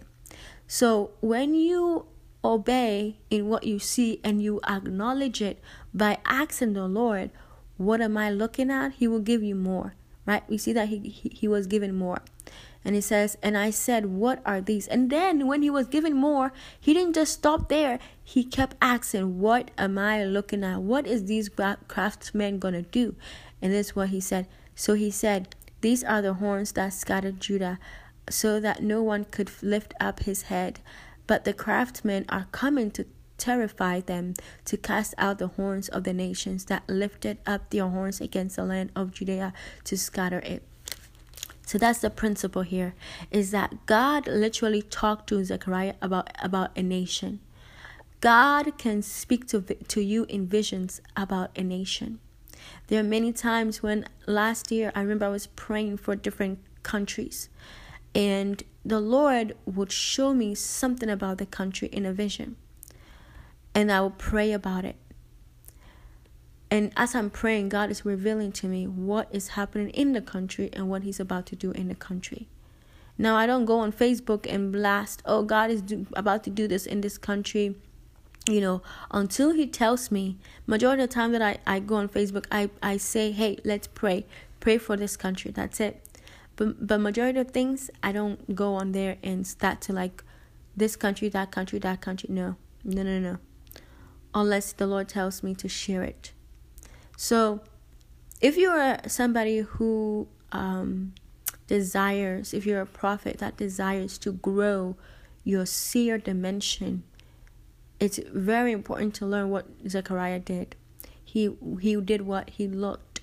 [0.68, 2.06] so when you
[2.44, 5.62] obey in what you see and you acknowledge it
[5.94, 7.30] by asking the lord
[7.78, 8.94] what am i looking at?
[8.94, 9.94] He will give you more
[10.30, 10.48] right?
[10.48, 12.22] We see that he, he, he was given more
[12.86, 14.88] and he says, And I said, What are these?
[14.88, 18.00] And then when he was given more, he didn't just stop there.
[18.24, 20.82] He kept asking, What am I looking at?
[20.82, 21.50] What is these
[21.88, 23.16] craftsmen going to do?
[23.62, 24.48] And this is what he said.
[24.76, 27.80] So he said, These are the horns that scattered Judah,
[28.30, 30.80] so that no one could lift up his head.
[31.28, 33.06] But the craftsmen are coming to
[33.38, 38.22] terrify them, to cast out the horns of the nations that lifted up their horns
[38.22, 39.54] against the land of Judea
[39.86, 40.69] to scatter it.
[41.70, 42.96] So that's the principle here
[43.30, 47.42] is that God literally talked to Zechariah about about a nation.
[48.22, 52.22] God can speak to to you in visions about a nation.
[52.88, 57.50] There are many times when last year I remember I was praying for different countries
[58.16, 62.56] and the Lord would show me something about the country in a vision.
[63.76, 64.96] And I would pray about it.
[66.72, 70.70] And as I'm praying, God is revealing to me what is happening in the country
[70.74, 72.48] and what He's about to do in the country.
[73.18, 76.68] Now, I don't go on Facebook and blast, oh, God is do- about to do
[76.68, 77.76] this in this country.
[78.48, 82.08] You know, until He tells me, majority of the time that I, I go on
[82.08, 84.26] Facebook, I, I say, hey, let's pray.
[84.60, 85.52] Pray for this country.
[85.52, 86.04] That's it.
[86.56, 90.24] But, but majority of things, I don't go on there and start to like
[90.78, 92.30] this country, that country, that country.
[92.32, 93.38] No, no, no, no.
[94.34, 96.32] Unless the Lord tells me to share it.
[97.22, 97.60] So
[98.40, 101.14] if you are somebody who um,
[101.68, 104.96] desires, if you're a prophet that desires to grow
[105.44, 107.04] your seer dimension,
[108.00, 110.78] it's very important to learn what Zechariah did.
[111.22, 111.50] He
[111.82, 113.20] he did what he looked,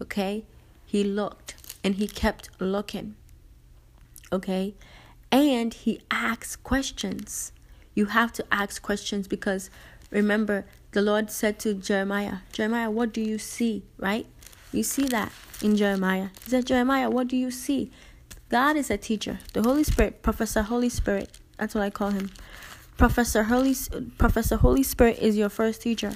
[0.00, 0.46] okay?
[0.86, 3.14] He looked and he kept looking,
[4.32, 4.72] okay?
[5.30, 7.52] And he asked questions.
[7.94, 9.68] You have to ask questions because
[10.10, 13.82] remember, the Lord said to Jeremiah, Jeremiah, what do you see?
[13.98, 14.26] Right?
[14.72, 16.28] You see that in Jeremiah.
[16.44, 17.90] He said, Jeremiah, what do you see?
[18.48, 19.40] God is a teacher.
[19.52, 22.30] The Holy Spirit, Professor Holy Spirit, that's what I call him.
[22.96, 23.74] Professor Holy
[24.18, 26.12] Professor Holy Spirit is your first teacher.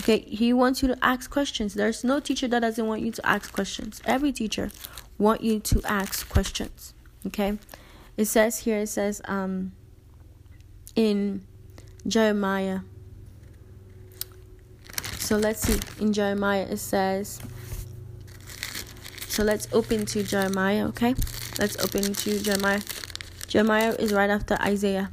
[0.00, 1.72] Okay, he wants you to ask questions.
[1.72, 4.02] There's no teacher that doesn't want you to ask questions.
[4.04, 4.70] Every teacher
[5.16, 6.92] want you to ask questions.
[7.26, 7.58] Okay?
[8.18, 9.72] It says here it says um
[10.94, 11.46] in
[12.06, 12.80] Jeremiah.
[15.30, 15.78] So let's see.
[16.02, 17.40] In Jeremiah it says
[19.28, 21.14] so let's open to Jeremiah, okay?
[21.56, 22.80] Let's open to Jeremiah.
[23.46, 25.12] Jeremiah is right after Isaiah.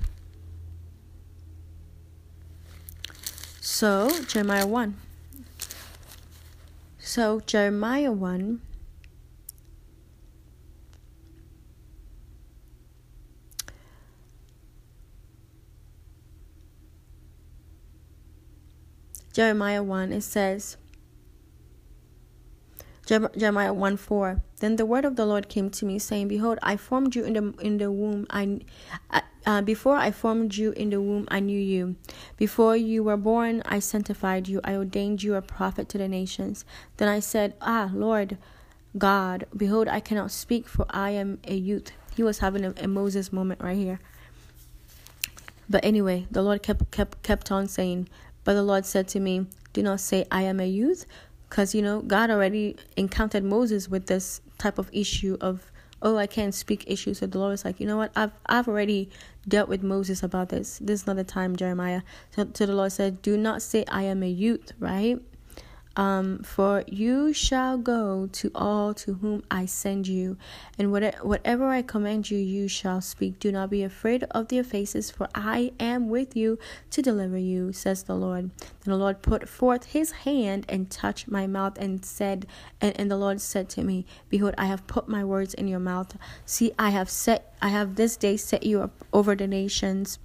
[3.61, 4.97] So, Jeremiah 1.
[6.97, 8.59] So, Jeremiah 1.
[19.37, 20.77] Jeremiah 1, it says,
[23.05, 24.41] Jeremiah 1 4.
[24.61, 27.33] Then the word of the Lord came to me, saying, Behold, I formed you in
[27.33, 28.25] the in the womb.
[28.31, 28.61] I
[29.45, 31.97] uh, before I formed you in the womb, I knew you.
[32.35, 34.59] Before you were born, I sanctified you.
[34.63, 36.65] I ordained you a prophet to the nations.
[36.97, 38.39] Then I said, Ah, Lord
[38.97, 41.91] God, behold, I cannot speak, for I am a youth.
[42.15, 43.99] He was having a, a Moses moment right here.
[45.69, 48.09] But anyway, the Lord kept kept kept on saying,
[48.47, 51.05] But the Lord said to me, Do not say I am a youth,
[51.49, 55.69] because, you know, God already encountered Moses with this type of issue of,
[56.01, 57.17] oh, I can't speak issues.
[57.17, 58.13] So the Lord was like, you know what?
[58.15, 59.09] I've, I've already
[59.49, 60.79] dealt with Moses about this.
[60.81, 62.03] This is not the time, Jeremiah.
[62.31, 65.19] So, so the Lord said, do not say I am a youth, right?
[65.97, 70.37] Um, for you shall go to all to whom I send you,
[70.77, 73.39] and whatever I command you, you shall speak.
[73.39, 76.59] Do not be afraid of their faces, for I am with you
[76.91, 78.51] to deliver you, says the Lord.
[78.59, 82.45] Then the Lord put forth his hand and touched my mouth and said,
[82.79, 85.79] and, and the Lord said to me, Behold, I have put my words in your
[85.79, 86.15] mouth.
[86.45, 90.19] See, I have set, I have this day set you up over the nations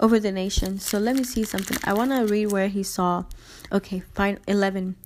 [0.00, 0.78] over the nation.
[0.78, 1.78] So let me see something.
[1.84, 3.24] I want to read where he saw.
[3.72, 4.38] Okay, fine.
[4.46, 4.96] 11.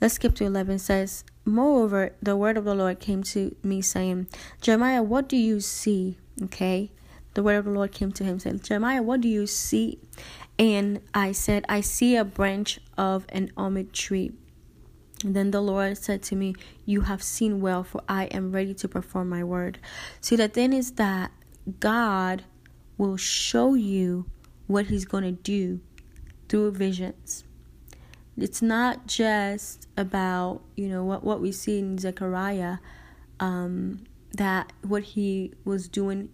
[0.00, 0.76] Let's skip to 11.
[0.76, 4.28] It says, Moreover, the word of the Lord came to me saying,
[4.60, 6.18] Jeremiah, what do you see?
[6.42, 6.92] Okay.
[7.34, 9.98] The word of the Lord came to him saying, Jeremiah, what do you see?
[10.58, 14.32] And I said, I see a branch of an almond tree.
[15.24, 18.74] And then the Lord said to me, You have seen well, for I am ready
[18.74, 19.78] to perform my word.
[20.20, 21.32] See, the thing is that
[21.80, 22.44] God
[22.96, 24.26] will show you
[24.68, 25.80] what he's going to do
[26.48, 27.42] through visions.
[28.36, 32.78] It's not just about, you know, what, what we see in Zechariah,
[33.40, 34.04] um,
[34.34, 36.28] that what he was doing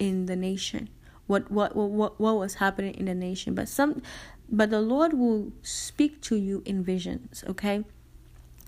[0.00, 0.88] in the nation,
[1.28, 4.02] what, what, what, what was happening in the nation, but some,
[4.50, 7.84] but the Lord will speak to you in visions, okay?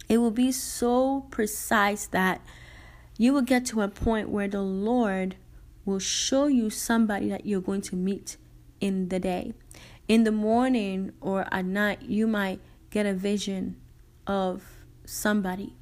[0.09, 2.41] It will be so precise that
[3.19, 5.37] you will get to a point where the Lord
[5.85, 8.37] will show you somebody that you're going to meet
[8.81, 9.53] in the day.
[10.09, 13.77] In the morning or at night, you might get a vision
[14.27, 14.63] of
[15.05, 15.75] somebody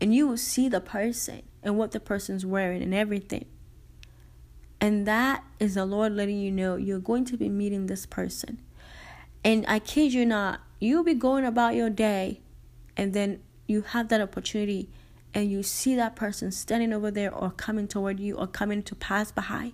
[0.00, 3.46] and you will see the person and what the person's wearing and everything.
[4.80, 8.60] And that is the Lord letting you know you're going to be meeting this person.
[9.42, 12.40] And I kid you not, you'll be going about your day
[12.96, 14.90] and then you have that opportunity
[15.32, 18.94] and you see that person standing over there or coming toward you or coming to
[18.94, 19.72] pass by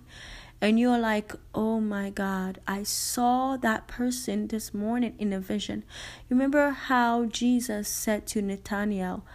[0.61, 5.83] and you're like, oh my God, I saw that person this morning in a vision.
[6.29, 9.25] Remember how Jesus said to Nathanael,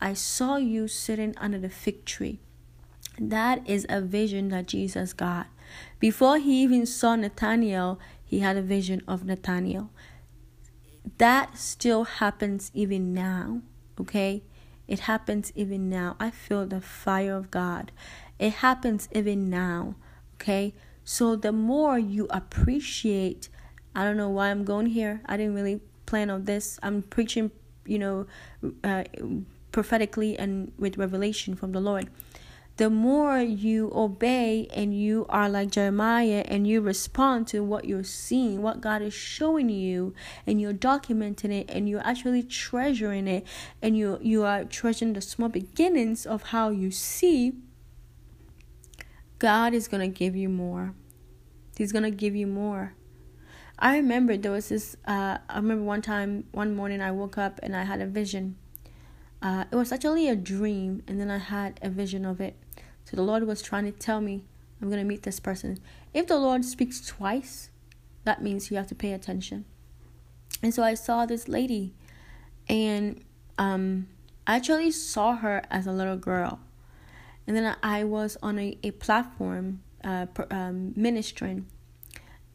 [0.00, 2.40] I saw you sitting under the fig tree.
[3.18, 5.48] That is a vision that Jesus got.
[5.98, 9.90] Before he even saw Nathanael, he had a vision of Nathanael.
[11.18, 13.60] That still happens even now,
[14.00, 14.42] okay?
[14.88, 16.16] It happens even now.
[16.18, 17.92] I feel the fire of God.
[18.38, 19.96] It happens even now.
[20.40, 20.72] Okay.
[21.04, 23.48] So the more you appreciate,
[23.94, 25.20] I don't know why I'm going here.
[25.26, 26.78] I didn't really plan on this.
[26.82, 27.50] I'm preaching,
[27.84, 28.26] you know,
[28.84, 29.04] uh,
[29.72, 32.08] prophetically and with revelation from the Lord.
[32.76, 38.02] the more you obey and you are like Jeremiah and you respond to what you're
[38.02, 40.14] seeing, what God is showing you,
[40.46, 43.46] and you're documenting it and you're actually treasuring it
[43.82, 47.52] and you you are treasuring the small beginnings of how you see,
[49.40, 50.94] God is gonna give you more.
[51.76, 52.94] He's gonna give you more.
[53.78, 54.96] I remember there was this.
[55.06, 58.56] Uh, I remember one time, one morning, I woke up and I had a vision.
[59.40, 62.54] Uh, it was actually a dream, and then I had a vision of it.
[63.06, 64.44] So the Lord was trying to tell me,
[64.80, 65.78] I'm gonna meet this person.
[66.12, 67.70] If the Lord speaks twice,
[68.24, 69.64] that means you have to pay attention.
[70.62, 71.94] And so I saw this lady,
[72.68, 73.24] and
[73.56, 74.08] um,
[74.46, 76.60] I actually saw her as a little girl.
[77.50, 81.66] And then I was on a, a platform uh, um, ministering,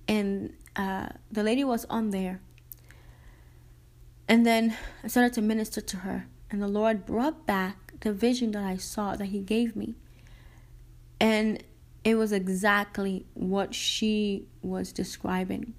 [0.07, 2.39] and uh, the lady was on there.
[4.29, 8.51] And then I started to minister to her, and the Lord brought back the vision
[8.51, 9.95] that I saw that He gave me.
[11.19, 11.61] And
[12.05, 15.73] it was exactly what she was describing.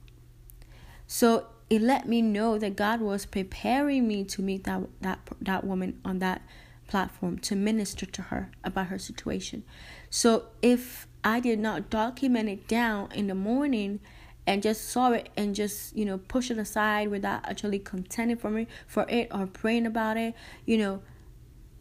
[1.07, 5.65] So it let me know that God was preparing me to meet that that that
[5.65, 6.43] woman on that
[6.87, 9.65] platform to minister to her about her situation.
[10.11, 14.01] So if I did not document it down in the morning
[14.47, 18.51] and just saw it and just you know push it aside without actually contending for
[18.51, 20.35] me for it or praying about it,
[20.65, 21.03] you know,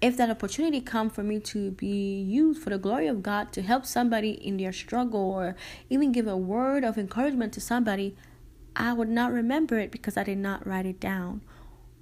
[0.01, 3.62] if that opportunity come for me to be used for the glory of God to
[3.62, 5.56] help somebody in their struggle or
[5.89, 8.16] even give a word of encouragement to somebody,
[8.76, 11.41] I would not remember it because I did not write it down.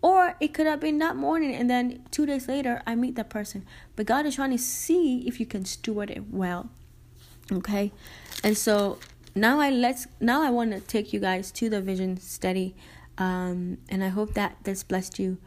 [0.04, 3.30] Or it could have been that morning and then two days later I meet that
[3.30, 3.66] person.
[3.96, 6.70] But God is trying to see if you can steward it well.
[7.50, 7.94] Okay?
[8.44, 9.00] And so
[9.34, 12.76] now I let's now I want to take you guys to the vision study.
[13.18, 15.38] Um, and I hope that this blessed you.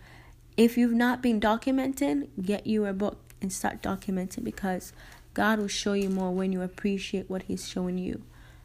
[0.57, 4.95] If you've not been documenting, get you a book and start documenting because
[5.35, 8.23] God will show you more when you appreciate what He's showing you.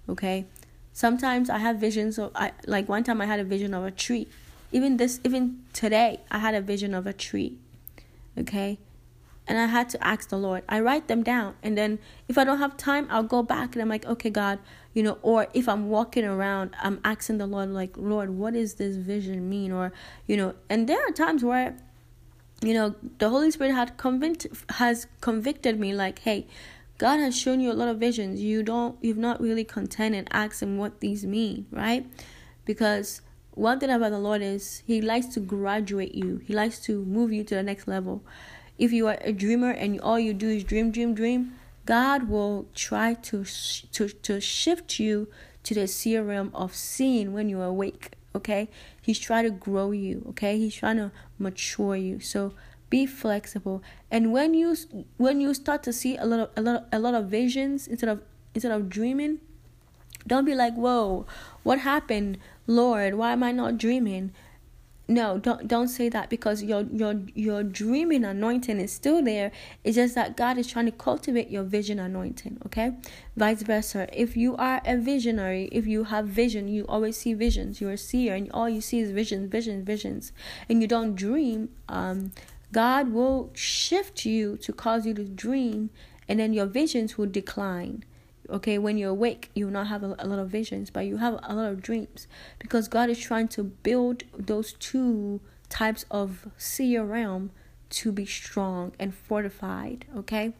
[0.08, 0.46] Okay?
[0.94, 3.92] Sometimes I have visions of I like one time I had a vision of a
[3.92, 4.30] tree.
[4.72, 7.58] Even this even today I had a vision of a tree.
[8.38, 8.80] Okay?
[9.48, 10.64] And I had to ask the Lord.
[10.70, 13.82] I write them down and then if I don't have time, I'll go back and
[13.82, 14.60] I'm like, "Okay, God,
[14.94, 18.76] you know, or if I'm walking around, I'm asking the Lord, like, Lord, what does
[18.76, 19.72] this vision mean?
[19.72, 19.94] Or,
[20.28, 21.78] you know, and there are times where,
[22.62, 26.48] you know, the Holy Spirit had convict has convicted me, like, hey,
[26.98, 28.42] God has shown you a lot of visions.
[28.42, 32.06] You don't, you've not really content and asked Him what these mean, right?
[32.66, 33.22] Because
[33.54, 36.42] one thing about the Lord is He likes to graduate you.
[36.46, 38.24] He likes to move you to the next level.
[38.78, 41.54] If you are a dreamer and all you do is dream, dream, dream,
[41.86, 45.28] God will try to to to shift you
[45.64, 48.14] to the seer realm of seeing when you're awake.
[48.34, 48.70] Okay,
[49.02, 50.26] He's trying to grow you.
[50.30, 52.20] Okay, He's trying to mature you.
[52.20, 52.54] So
[52.90, 53.84] be flexible.
[54.10, 54.76] And when you
[55.18, 57.88] when you start to see a lot of a lot of, a lot of visions
[57.88, 58.22] instead of
[58.54, 59.40] instead of dreaming,
[60.28, 61.26] don't be like, "Whoa,
[61.64, 62.38] what happened,
[62.72, 63.16] Lord?
[63.16, 64.32] Why am I not dreaming?"
[65.12, 69.52] no don't don't say that because your your your dreaming anointing is still there.
[69.84, 72.94] It's just that god is trying to cultivate your vision anointing okay?
[73.36, 74.08] Vice versa.
[74.14, 77.82] If you are a visionary if you have vision you always see visions.
[77.82, 80.32] You're a seer and all you see is visions visions visions.
[80.70, 82.32] And you don't dream um
[82.72, 85.90] god will shift you to cause you to dream
[86.28, 88.06] and then your visions will decline
[88.52, 91.18] okay when you're awake you will not have a, a, lot of visions but you
[91.18, 92.28] have a lot of dreams.
[92.60, 97.52] Because god is trying to build those two types of seer realm
[97.90, 100.54] to be strong and fortified okay?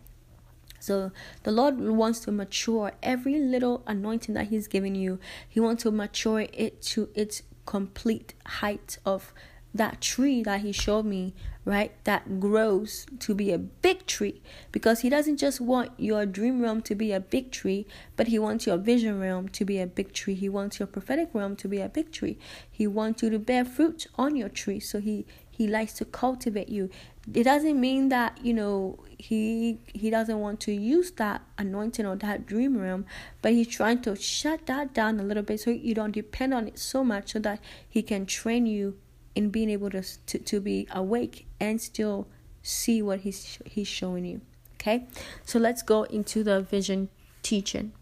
[0.80, 1.12] So
[1.44, 5.20] the lord wants to mature every little anointing that he's giving you.
[5.48, 9.34] He wants to mature it to its complete height of
[9.74, 14.42] that tree that he showed me, right, that grows to be a big tree.
[14.72, 18.38] Because he doesn't just want your dream realm to be a big tree, but he
[18.38, 20.36] wants your vision realm to be a big tree.
[20.36, 22.38] He wants your prophetic realm to be a big tree.
[22.70, 24.80] He wants you to bear fruit on your tree.
[24.80, 26.90] So he he likes to cultivate you.
[27.32, 32.16] It doesn't mean that, you know, he he doesn't want to use that anointing or
[32.18, 33.06] that dream realm,
[33.42, 36.68] but he's trying to shut that down a little bit so you don't depend on
[36.68, 38.98] it so much so that he can train you
[39.36, 42.28] in being able to, to, to be awake and still
[42.62, 44.42] see what he's he's showing you
[44.82, 45.06] okay?
[45.46, 47.10] So let's go into the vision
[47.44, 47.94] teaching.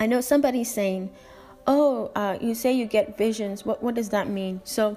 [0.00, 1.10] I know somebody's saying
[1.66, 3.64] oh uh, you say you get visions.
[3.64, 4.60] What what does that mean?
[4.64, 4.96] So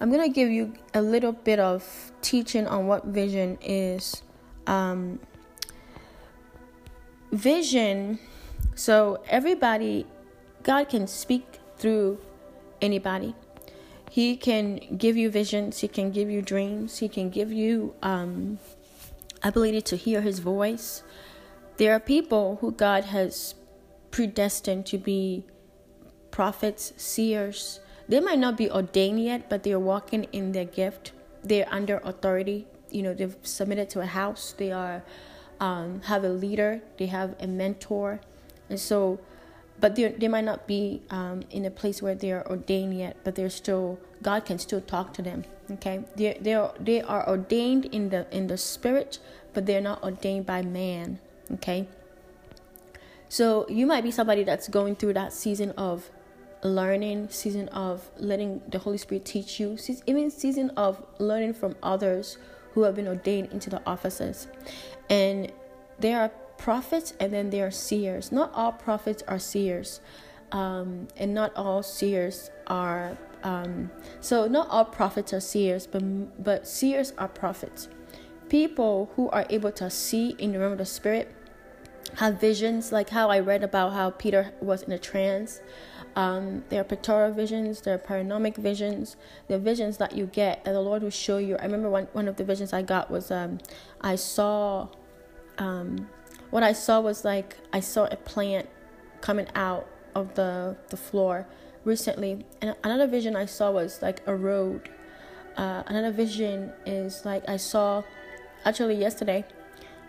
[0.00, 4.22] i'm gonna give you a little bit of teaching on what vision is.
[4.66, 5.20] Um,
[7.30, 8.18] vision
[8.76, 10.06] so everybody
[10.62, 12.18] god can speak through
[12.80, 13.34] anybody
[14.14, 18.60] he can give you visions, He can give you dreams, He can give you um,
[19.42, 21.02] ability to hear His voice.
[21.78, 23.56] there are people who God has
[24.12, 25.42] predestined to be
[26.30, 27.80] prophets, seers.
[28.08, 31.10] They might not be ordained yet, but they are walking in their gift.
[31.42, 32.68] They're under authority.
[32.92, 34.54] You know, they've submitted to a house.
[34.56, 35.02] They are
[35.58, 36.82] um, have a leader.
[36.98, 38.20] They have a mentor,
[38.70, 39.18] and so,
[39.84, 43.18] but they might not be um, in a place where they are ordained yet.
[43.22, 45.44] But they're still God can still talk to them.
[45.72, 49.18] Okay, they they are they are ordained in the in the spirit,
[49.52, 51.18] but they're not ordained by man.
[51.52, 51.86] Okay.
[53.28, 56.08] So you might be somebody that's going through that season of
[56.62, 59.76] learning, season of letting the Holy Spirit teach you,
[60.06, 62.38] even season of learning from others
[62.72, 64.46] who have been ordained into the offices.
[65.10, 65.52] And
[65.98, 66.30] there are
[66.64, 68.32] prophets and then there are seers.
[68.32, 70.00] Not all prophets are seers,
[70.50, 73.18] um, and not all seers are.
[73.42, 73.90] Um,
[74.20, 76.02] so not all prophets are seers, but
[76.42, 77.88] but seers are prophets.
[78.48, 81.30] People who are able to see in the realm of the spirit
[82.14, 85.60] have visions, like how I read about how Peter was in a trance.
[86.16, 89.16] Um, there are pictorial visions, there are panoramic visions,
[89.48, 91.56] the visions that you get that the Lord will show you.
[91.56, 93.58] I remember one, one of the visions I got was um,
[94.00, 94.88] I saw,
[95.58, 96.08] um,
[96.54, 98.68] what I saw was like I saw a plant
[99.20, 101.48] coming out of the, the floor
[101.82, 102.46] recently.
[102.62, 104.88] And another vision I saw was like a road.
[105.56, 108.04] Uh, another vision is like I saw,
[108.64, 109.44] actually yesterday,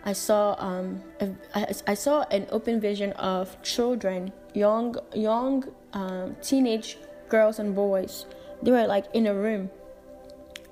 [0.04, 6.36] I saw um, a, I, I saw an open vision of children, young young um,
[6.42, 6.96] teenage
[7.28, 8.24] girls and boys.
[8.62, 9.68] They were like in a room,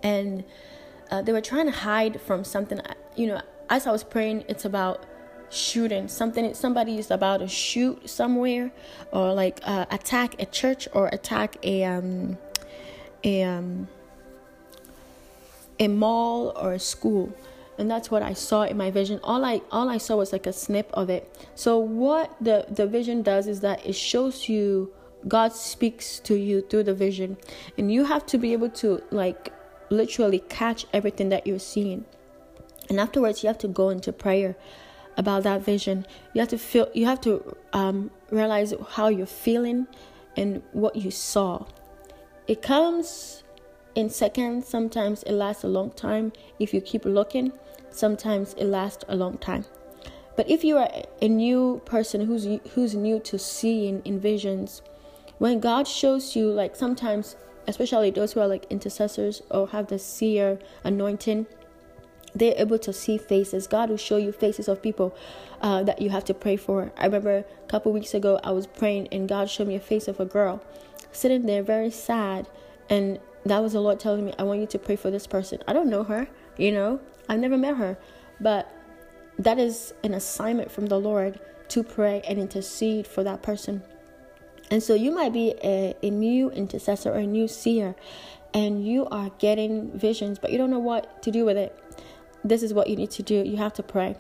[0.05, 0.45] and
[1.11, 2.81] uh, they were trying to hide from something.
[3.17, 5.05] You know, as I was praying, it's about
[5.51, 6.55] shooting something.
[6.55, 8.73] Somebody is about to shoot somewhere,
[9.13, 12.39] or like uh, attack a church or attack a um,
[13.23, 13.89] a um,
[15.79, 17.33] a mall or a school
[17.79, 19.21] and that's what I saw in my vision.
[19.23, 21.29] All I all I saw was like a snip of it.
[21.55, 24.93] So what the the vision does is that it shows you
[25.27, 27.37] God speaks to you through the vision,
[27.79, 29.53] and you have to be able to like
[29.91, 32.05] literally catch everything that you're seeing.
[32.89, 34.57] And afterwards, you have to go into prayer
[35.17, 36.07] about that vision.
[36.33, 36.89] You have to feel.
[36.95, 39.87] You have to um, realize how you're feeling
[40.37, 41.67] and what you saw.
[42.47, 43.45] It comes
[43.95, 44.69] in seconds.
[44.69, 47.53] Sometimes it lasts a long time if you keep looking
[47.95, 49.65] sometimes it lasts a long time.
[50.37, 50.91] But if you are
[51.23, 54.83] a new person who's who's new to seeing in visions,
[55.39, 57.37] when God shows you, like sometimes,
[57.69, 61.47] especially those who are like intercessors or have the seer anointing,
[62.35, 63.67] they're able to see faces.
[63.67, 65.17] God will show you faces of people
[65.61, 66.93] uh, that you have to pray for.
[66.97, 70.09] I remember a couple weeks ago, I was praying and God showed me a face
[70.09, 70.63] of a girl
[71.13, 72.49] sitting there very sad.
[72.91, 75.61] And that was the Lord telling me, I want you to pray for this person.
[75.69, 77.97] I don't know her, you know, I've never met her,
[78.41, 78.71] but
[79.39, 83.83] that is an assignment from the Lord to pray and intercede for that person.
[84.71, 87.95] And so you might be a, a new intercessor or a new seer,
[88.53, 91.77] and you are getting visions, but you don't know what to do with it.
[92.45, 93.37] This is what you need to do.
[93.37, 94.17] You have to pray.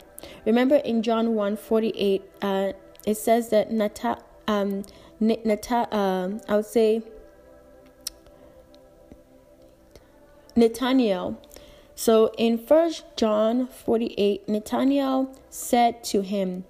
[0.46, 2.72] Remember in John 1 48, uh,
[3.06, 4.18] it says that Nata,
[4.48, 4.84] um,
[5.20, 7.02] Nata, um, I would say
[10.56, 11.38] Nathaniel
[11.94, 16.64] so in First John 48, Nathanael said to him,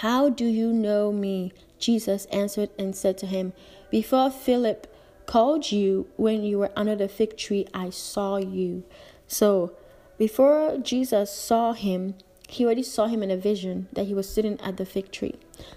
[0.00, 1.52] How do you know me?
[1.78, 3.52] Jesus answered and said to him,
[3.90, 4.86] Before Philip
[5.26, 8.84] called you when you were under the fig tree, I saw you.
[9.26, 9.72] So
[10.16, 12.14] before Jesus saw him,
[12.48, 15.34] he already saw him in a vision that he was sitting at the fig tree.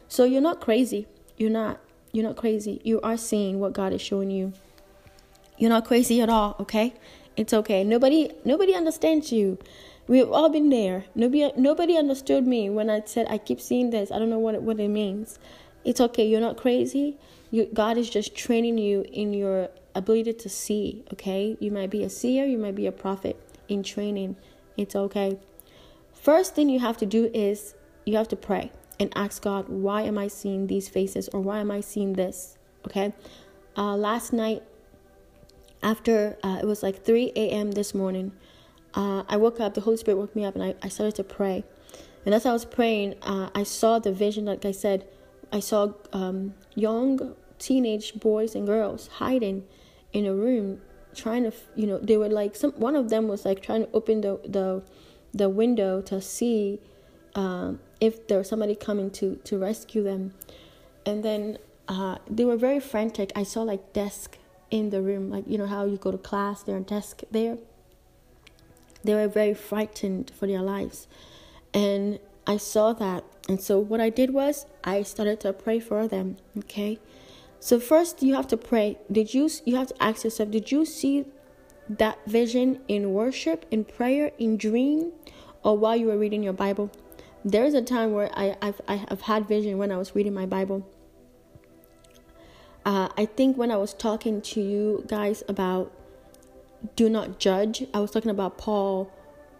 [0.07, 1.07] So you're not crazy.
[1.37, 1.79] You're not.
[2.11, 2.81] You're not crazy.
[2.83, 4.53] You are seeing what God is showing you.
[5.57, 6.93] You're not crazy at all, okay?
[7.35, 7.83] It's okay.
[7.83, 9.57] Nobody nobody understands you.
[10.07, 11.05] We've all been there.
[11.15, 14.11] Nobody nobody understood me when I said I keep seeing this.
[14.11, 15.37] I don't know what it, what it means.
[15.83, 16.27] It's okay.
[16.27, 17.17] You're not crazy.
[17.49, 21.03] You, God is just training you in your ability to see.
[21.13, 21.57] Okay.
[21.59, 22.45] You might be a seer.
[22.45, 24.35] You might be a prophet in training.
[24.75, 25.37] It's okay.
[26.13, 30.01] First thing you have to do is you have to pray and ask God, why
[30.03, 32.57] am I seeing these faces or why am I seeing this?
[32.85, 33.13] Okay.
[33.77, 34.63] Uh, last night
[35.83, 37.71] after uh, it was like 3 a.m.
[37.71, 38.31] this morning,
[38.93, 41.23] uh, I woke up, the Holy Spirit woke me up, and I, I started to
[41.23, 41.63] pray.
[42.25, 45.07] And as I was praying, uh, I saw the vision, like I said,
[45.51, 49.65] I saw um, young teenage boys and girls hiding
[50.13, 50.81] in a room,
[51.17, 53.91] trying to, you know, they were like, some one of them was like trying to
[53.93, 54.83] open the, the,
[55.33, 56.79] the window to see
[57.35, 60.33] um, if there was somebody coming to, to rescue them.
[61.05, 61.57] And then
[61.87, 63.31] uh, they were very frantic.
[63.35, 64.37] I saw like desk
[64.69, 67.57] in the room, like you know how you go to class, their desk there.
[69.03, 71.07] They were very frightened for their lives,
[71.73, 73.23] and I saw that.
[73.47, 76.37] And so what I did was I started to pray for them.
[76.57, 76.99] Okay.
[77.59, 78.97] So first you have to pray.
[79.11, 81.25] Did you you have to ask yourself, did you see
[81.89, 85.11] that vision in worship, in prayer, in dream,
[85.63, 86.91] or while you were reading your Bible?
[87.43, 90.85] There's a time where I, I've, I've had vision when I was reading my Bible.
[92.85, 95.91] Uh, I think when I was talking to you guys about
[96.95, 99.11] do not judge, I was talking about Paul,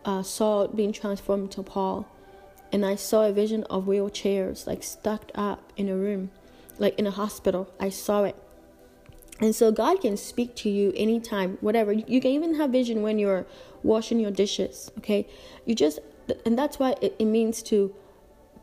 [0.06, 2.08] uh, Saul being transformed to Paul.
[2.72, 6.32] And I saw a vision of wheelchairs like stacked up in a room,
[6.80, 7.71] like in a hospital.
[7.80, 8.36] I saw it.
[9.39, 11.93] And so God can speak to you anytime, whatever.
[11.93, 13.45] You can even have vision when you're
[13.84, 15.28] washing your dishes, okay?
[15.65, 15.99] You just,
[16.45, 17.93] and that's why it, it means to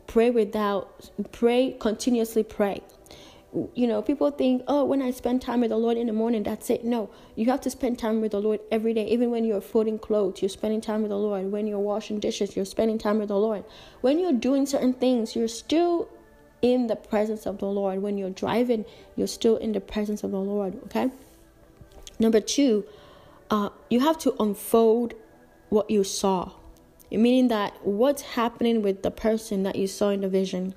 [0.07, 2.81] pray without, pray, continuously pray.
[3.73, 6.43] You know, people think, oh, when I spend time with the Lord in the morning,
[6.43, 6.83] that's it.
[6.83, 9.07] No, you have to spend time with the Lord every day.
[9.07, 11.49] Even when you're folding clothes, you're spending time with the Lord.
[11.53, 13.63] When you're washing dishes, you're spending time with the Lord.
[14.01, 16.09] When you're doing certain things, you're still
[16.65, 18.01] in the presence of the Lord.
[18.01, 18.85] When you're driving,
[19.15, 20.83] you're still in the presence of the Lord.
[20.85, 21.11] Okay.
[22.17, 22.85] Number two,
[23.51, 25.13] uh, you have to unfold
[25.69, 26.53] what you saw,
[27.11, 30.73] meaning that what's happening with the person that you saw in the vision,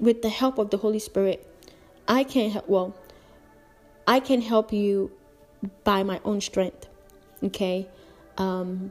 [0.00, 1.46] with the help of the Holy Spirit.
[2.08, 2.68] I can help.
[2.68, 2.96] Well,
[4.08, 5.12] I can help you
[5.84, 6.88] by my own strength.
[7.44, 7.86] Okay.
[8.38, 8.90] Um,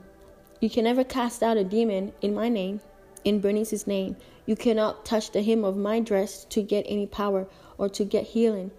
[0.60, 2.80] you can never cast out a demon in my name,
[3.22, 4.16] in Bernice's name.
[4.50, 7.46] You cannot touch the hem of my dress to get any power
[7.78, 8.72] or to get healing.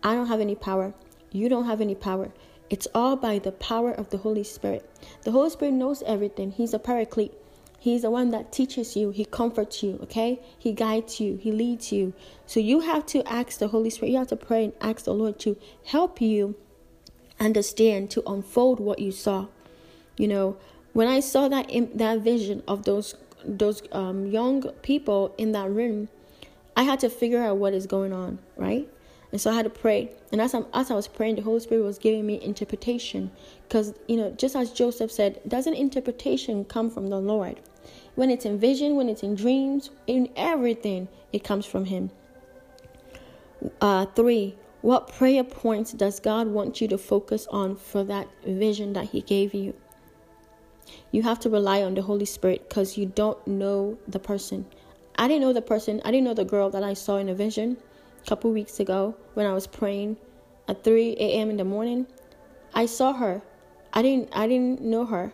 [0.00, 0.94] I don't have any power.
[1.32, 2.30] You don't have any power.
[2.70, 4.88] It's all by the power of the Holy Spirit.
[5.24, 6.52] The Holy Spirit knows everything.
[6.52, 7.34] He's a paraclete.
[7.76, 10.38] He's the one that teaches you, he comforts you, okay?
[10.56, 12.12] He guides you, he leads you.
[12.46, 15.12] So you have to ask the Holy Spirit, you have to pray and ask the
[15.12, 15.56] Lord to
[15.86, 16.54] help you
[17.40, 19.48] understand, to unfold what you saw.
[20.16, 20.56] You know,
[20.92, 23.16] when I saw that that vision of those
[23.46, 26.08] those um, young people in that room,
[26.76, 28.88] I had to figure out what is going on, right?
[29.32, 30.10] And so I had to pray.
[30.32, 33.30] And as, I'm, as I was praying, the Holy Spirit was giving me interpretation.
[33.66, 37.60] Because, you know, just as Joseph said, doesn't interpretation come from the Lord?
[38.14, 42.10] When it's in vision, when it's in dreams, in everything, it comes from Him.
[43.80, 48.92] Uh, three, what prayer points does God want you to focus on for that vision
[48.92, 49.74] that He gave you?
[51.12, 54.66] You have to rely on the Holy Spirit because you don't know the person.
[55.18, 57.34] I didn't know the person, I didn't know the girl that I saw in a
[57.34, 57.78] vision
[58.22, 60.18] a couple weeks ago when I was praying
[60.68, 61.50] at 3 a.m.
[61.50, 62.06] in the morning.
[62.74, 63.42] I saw her.
[63.92, 65.32] I didn't I didn't know her.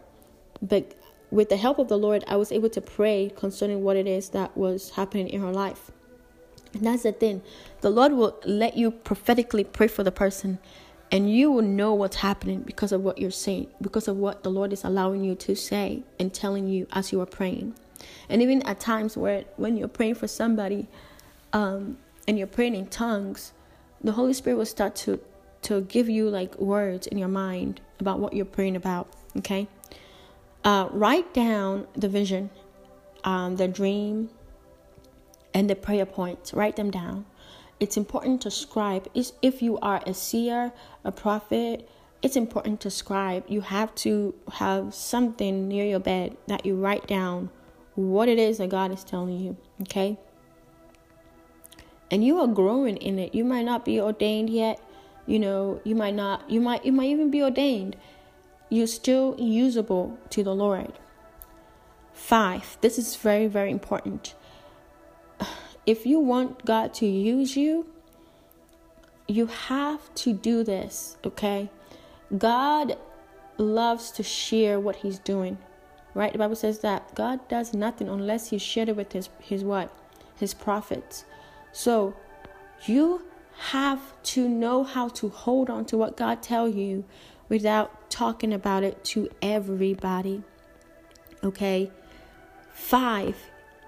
[0.60, 0.94] But
[1.30, 4.28] with the help of the Lord, I was able to pray concerning what it is
[4.30, 5.90] that was happening in her life.
[6.74, 7.42] And that's the thing.
[7.80, 10.58] The Lord will let you prophetically pray for the person,
[11.12, 14.50] and you will know what's happening because of what you're saying, because of what the
[14.50, 17.74] Lord is allowing you to say and telling you as you are praying.
[18.30, 20.88] And even at times where when you're praying for somebody
[21.52, 23.52] um, and you're praying in tongues,
[24.02, 25.20] the Holy Spirit will start to
[25.62, 29.06] to give you like words in your mind about what you're praying about.
[29.36, 29.68] Okay.
[30.64, 32.50] Uh, write down the vision,
[33.22, 34.30] um, the dream,
[35.54, 36.52] and the prayer points.
[36.52, 37.26] Write them down.
[37.82, 39.10] It's important to scribe.
[39.42, 40.72] If you are a seer,
[41.02, 41.88] a prophet,
[42.22, 43.44] it's important to scribe.
[43.48, 47.50] You have to have something near your bed that you write down
[47.96, 49.56] what it is that God is telling you.
[49.80, 50.16] Okay?
[52.08, 53.34] And you are growing in it.
[53.34, 54.80] You might not be ordained yet.
[55.26, 57.96] You know, you might not, you might, you might even be ordained
[58.72, 60.94] you're still usable to the Lord.
[62.14, 64.34] Five, this is very, very important.
[65.86, 67.86] If you want God to use you,
[69.26, 71.70] you have to do this, okay?
[72.36, 72.96] God
[73.58, 75.58] loves to share what he's doing.
[76.14, 76.32] Right?
[76.32, 79.94] The Bible says that God does nothing unless he shared it with his his what?
[80.38, 81.24] His prophets.
[81.72, 82.14] So,
[82.84, 83.22] you
[83.70, 87.04] have to know how to hold on to what God tell you
[87.48, 90.42] without talking about it to everybody.
[91.42, 91.90] Okay?
[92.72, 93.36] Five,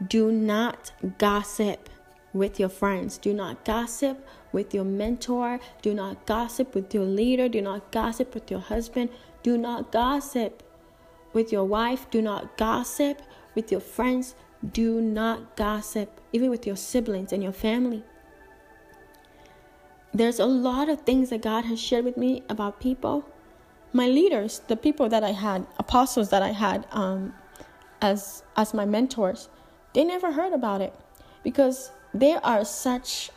[0.06, 1.88] do not gossip
[2.32, 3.18] with your friends.
[3.18, 5.60] Do not gossip with your mentor.
[5.82, 7.48] Do not gossip with your leader.
[7.48, 9.10] Do not gossip with your husband.
[9.42, 10.62] Do not gossip
[11.32, 12.10] with your wife.
[12.10, 13.22] Do not gossip
[13.54, 14.34] with your friends.
[14.72, 18.02] Do not gossip, even with your siblings and your family.
[20.12, 23.24] There's a lot of things that God has shared with me about people
[23.94, 27.32] my leaders, the people that I had, apostles that I had um,
[28.02, 29.48] as as my mentors,
[29.94, 30.94] they never heard about it
[31.42, 33.30] because they are such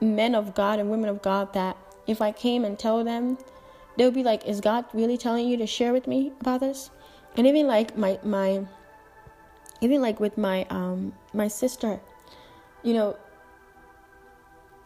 [0.00, 1.76] men of God and women of God that
[2.06, 3.38] if I came and tell them,
[3.96, 6.90] they'll be like, "Is God really telling you to share with me about this?"
[7.36, 8.66] And even like my my
[9.80, 12.00] even like with my um my sister,
[12.82, 13.16] you know,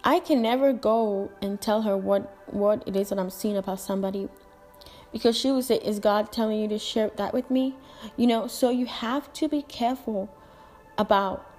[0.03, 3.81] I can never go and tell her what what it is that I'm seeing about
[3.81, 4.29] somebody
[5.13, 7.77] because she would say, "Is God telling you to share that with me?"
[8.17, 10.29] You know, so you have to be careful
[10.99, 11.51] about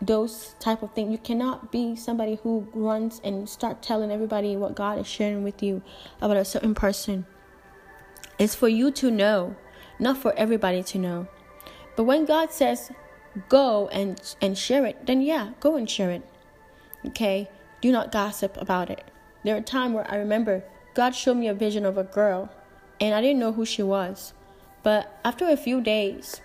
[0.00, 1.12] those type of things.
[1.12, 5.62] You cannot be somebody who runs and start telling everybody what God is sharing with
[5.62, 5.82] you
[6.20, 7.26] about a certain person.
[8.38, 9.56] It's for you to know,
[9.98, 11.28] not for everybody to know.
[11.96, 12.90] But when God says,
[13.48, 16.22] "Go and and share it," then yeah, go and share it.
[17.06, 17.50] Okay?
[17.80, 19.04] Do not gossip about it.
[19.44, 20.64] There are times where I remember
[20.94, 22.50] God showed me a vision of a girl
[23.00, 24.34] and I didn't know who she was.
[24.82, 26.40] But after a few days,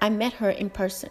[0.00, 1.10] I met her in person.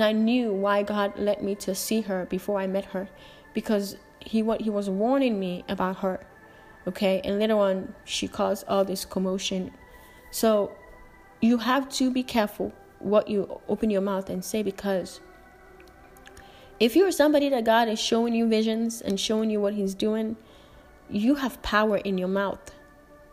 [0.00, 3.10] And I knew why God led me to see her before I met her
[3.52, 6.24] because he what he was warning me about her.
[6.86, 7.20] Okay?
[7.22, 9.72] And later on she caused all this commotion.
[10.30, 10.72] So
[11.42, 15.20] you have to be careful what you open your mouth and say because
[16.78, 20.38] if you're somebody that God is showing you visions and showing you what He's doing,
[21.10, 22.72] you have power in your mouth,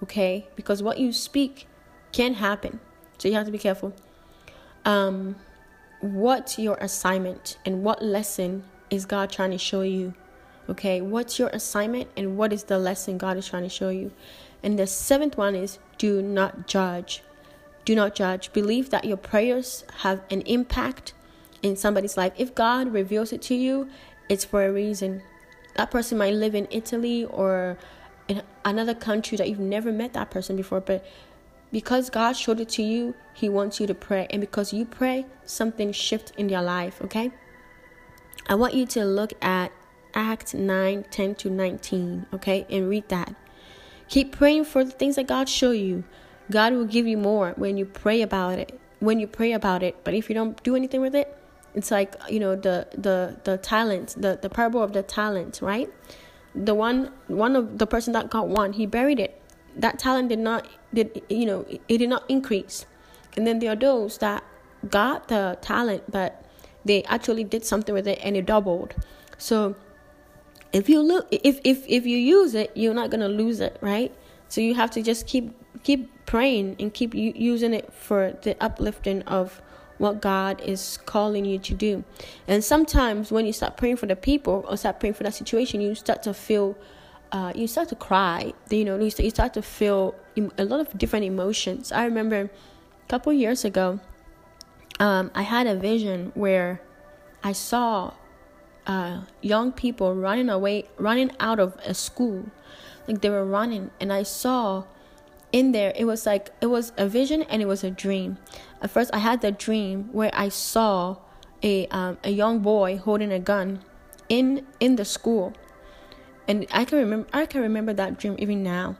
[0.03, 0.49] okay?
[0.57, 1.65] Because what you speak
[2.11, 2.81] can happen.
[3.19, 3.93] So you have to be careful.
[4.83, 5.37] Um,
[5.99, 10.13] what's your assignment and what lesson is God trying to show you?
[10.69, 14.11] Okay, what's your assignment and what is the lesson God is trying to show you?
[14.63, 17.23] And the seventh one is do not judge.
[17.85, 18.51] Do not judge.
[18.51, 21.13] Believe that your prayers have an impact
[21.63, 22.33] in somebody's life.
[22.37, 23.89] If God reveals it to you,
[24.29, 25.21] it's for a reason.
[25.75, 27.77] That person might live in Italy or
[28.27, 31.05] in another country that you've never met that person before, but
[31.71, 34.27] because God showed it to you, He wants you to pray.
[34.29, 37.31] And because you pray, something shifts in your life, okay?
[38.47, 39.71] I want you to look at
[40.13, 42.65] Acts 9 10 to 19, okay?
[42.69, 43.35] And read that.
[44.07, 46.03] Keep praying for the things that God show you.
[46.49, 48.79] God will give you more when you pray about it.
[48.99, 51.37] When you pray about it, but if you don't do anything with it,
[51.75, 55.87] it's like you know the the the talent, the the parable of the talent, right?
[56.55, 59.39] The one one of the person that got one, he buried it.
[59.77, 62.85] That talent did not did you know it, did not increase,
[63.35, 64.43] and then there are those that
[64.89, 66.43] got the talent, but
[66.83, 68.95] they actually did something with it and it doubled.
[69.37, 69.75] So
[70.73, 73.77] if you look if if if you use it you're not going to lose it
[73.81, 74.13] right?
[74.49, 75.53] So you have to just keep
[75.83, 79.61] keep praying and keep using it for the uplifting of
[79.97, 82.03] what god is calling you to do.
[82.47, 85.81] And sometimes when you start praying for the people or start praying for that situation
[85.81, 86.77] you start to feel
[87.31, 90.15] uh, you start to cry you know you start, to feel
[90.57, 92.49] a lot of different emotions i remember
[93.05, 93.99] a couple years ago
[94.99, 96.81] um, i had a vision where
[97.43, 98.11] i saw
[98.87, 102.45] uh, young people running away, running out of a school.
[103.07, 104.85] Like they were running, and I saw
[105.51, 108.37] in there, it was like it was a vision and it was a dream.
[108.81, 111.17] At first, I had the dream where I saw
[111.63, 113.81] a um, a young boy holding a gun
[114.27, 115.53] in in the school,
[116.47, 118.97] and I can remember I can remember that dream even now.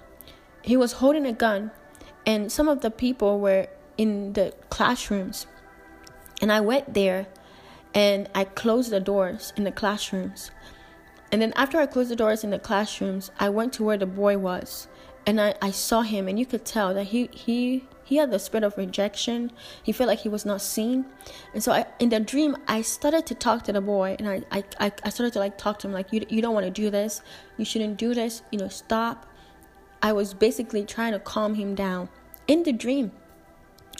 [0.62, 1.72] He was holding a gun,
[2.26, 3.68] and some of the people were
[3.98, 5.48] in the classrooms,
[6.41, 7.28] and I went there
[7.93, 10.52] and I closed the doors in the classrooms.
[11.32, 14.06] And then after I closed the doors in the classrooms, I went to where the
[14.06, 14.88] boy was
[15.28, 18.39] and I, I saw him and you could tell that he he he had the
[18.39, 19.51] spirit of rejection.
[19.84, 21.05] He felt like he was not seen.
[21.53, 24.43] And so I, in the dream I started to talk to the boy and I,
[24.80, 26.89] I, I, started to like talk to him like you you don't want to do
[26.89, 27.22] this.
[27.58, 28.43] You shouldn't do this.
[28.49, 29.26] You know, stop.
[30.01, 32.08] I was basically trying to calm him down
[32.47, 33.12] in the dream.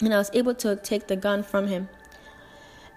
[0.00, 1.90] And I was able to take the gun from him.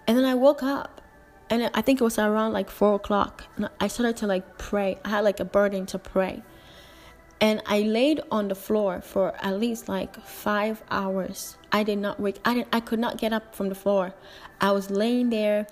[0.08, 1.02] And then I woke up,
[1.50, 3.44] and I think it was around like four o'clock.
[3.58, 4.98] And I started to like pray.
[5.04, 6.42] I had like a burden to pray.
[7.42, 11.58] And I laid on the floor for at least like five hours.
[11.72, 12.40] I did not wake.
[12.46, 12.68] I didn't.
[12.72, 14.14] I could not get up from the floor.
[14.62, 15.66] I was laying there,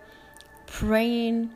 [0.66, 1.52] praying.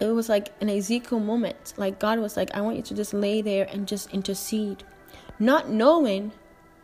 [0.00, 1.74] It was like an Ezekiel moment.
[1.76, 4.82] Like God was like, "I want you to just lay there and just intercede,"
[5.38, 6.32] not knowing,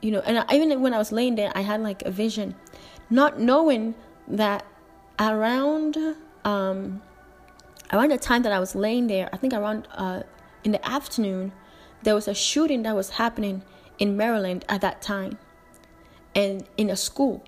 [0.00, 0.20] you know.
[0.20, 2.54] And even when I was laying there, I had like a vision,
[3.10, 3.96] not knowing
[4.28, 4.64] that
[5.18, 5.96] around
[6.44, 7.02] um
[7.92, 10.22] around the time that I was laying there, I think around uh
[10.62, 11.52] in the afternoon,
[12.04, 13.62] there was a shooting that was happening
[13.98, 15.38] in Maryland at that time,
[16.34, 17.42] and in a school,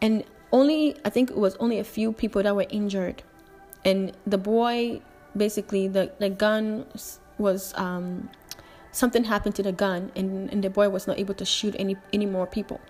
[0.00, 3.22] and only I think it was only a few people that were injured,
[3.84, 5.00] and the boy
[5.36, 6.86] basically the the gun
[7.38, 8.30] was um
[8.92, 11.96] something happened to the gun and, and the boy was not able to shoot any
[12.12, 12.80] any more people.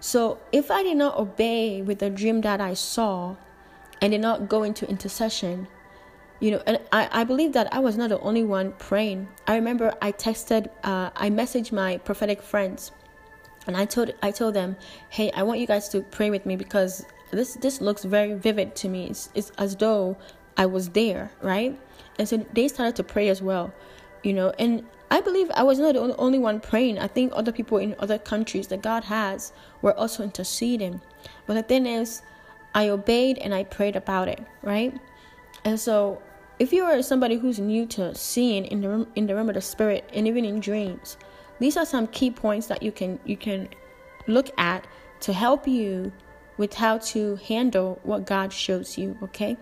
[0.00, 3.34] So if I did not obey with the dream that I saw
[4.00, 5.66] and did not go into intercession,
[6.40, 9.28] you know, and I, I believe that I was not the only one praying.
[9.46, 12.92] I remember I texted, uh, I messaged my prophetic friends
[13.66, 14.76] and I told I told them,
[15.10, 18.74] hey, I want you guys to pray with me because this this looks very vivid
[18.76, 19.08] to me.
[19.08, 20.16] It's, it's as though
[20.56, 21.78] I was there, right?
[22.18, 23.72] And so they started to pray as well,
[24.22, 24.52] you know.
[24.58, 26.98] And I believe I was not the only one praying.
[26.98, 31.00] I think other people in other countries that God has were also interceding.
[31.46, 32.22] But the thing is,
[32.74, 34.98] I obeyed and I prayed about it, right?
[35.64, 36.22] And so,
[36.58, 39.60] if you are somebody who's new to seeing in the in the realm of the
[39.60, 41.16] spirit and even in dreams,
[41.60, 43.68] these are some key points that you can you can
[44.26, 44.86] look at
[45.20, 46.12] to help you
[46.56, 49.56] with how to handle what God shows you, okay?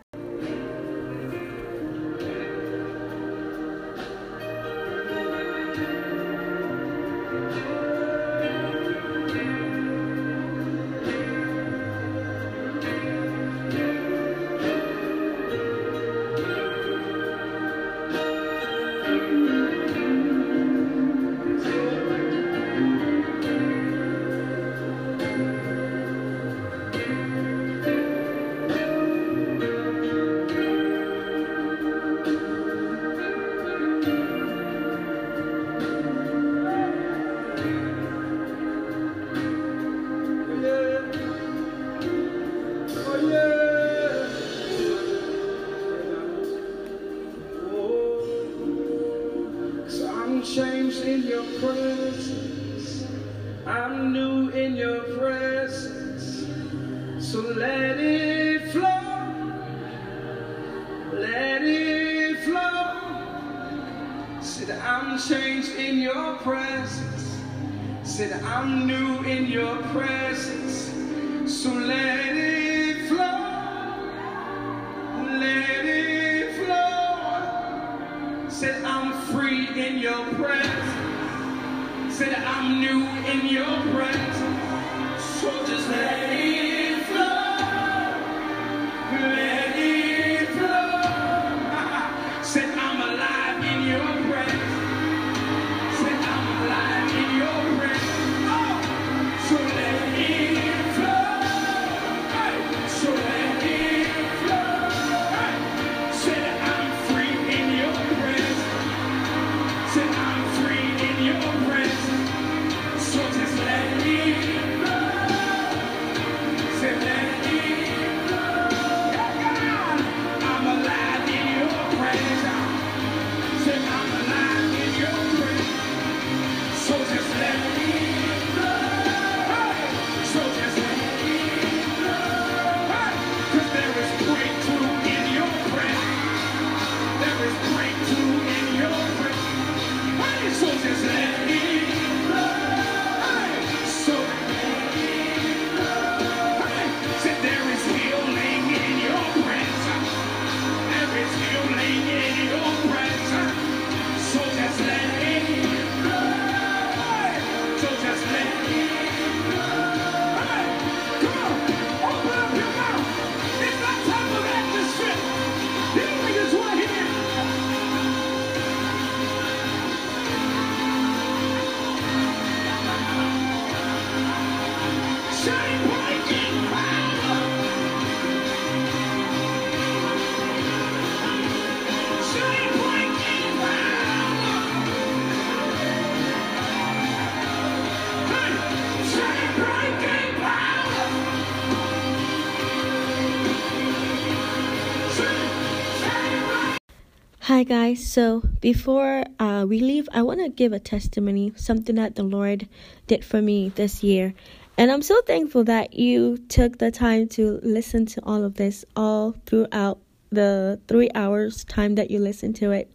[197.57, 198.07] Hi, guys.
[198.07, 202.69] So, before uh, we leave, I want to give a testimony, something that the Lord
[203.07, 204.35] did for me this year.
[204.77, 208.85] And I'm so thankful that you took the time to listen to all of this
[208.95, 212.91] all throughout the three hours time that you listened to it.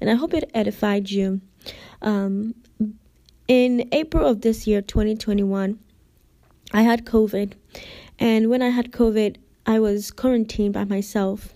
[0.00, 1.42] And I hope it edified you.
[2.00, 2.54] Um,
[3.46, 5.78] in April of this year, 2021,
[6.72, 7.52] I had COVID.
[8.18, 9.36] And when I had COVID,
[9.66, 11.52] I was quarantined by myself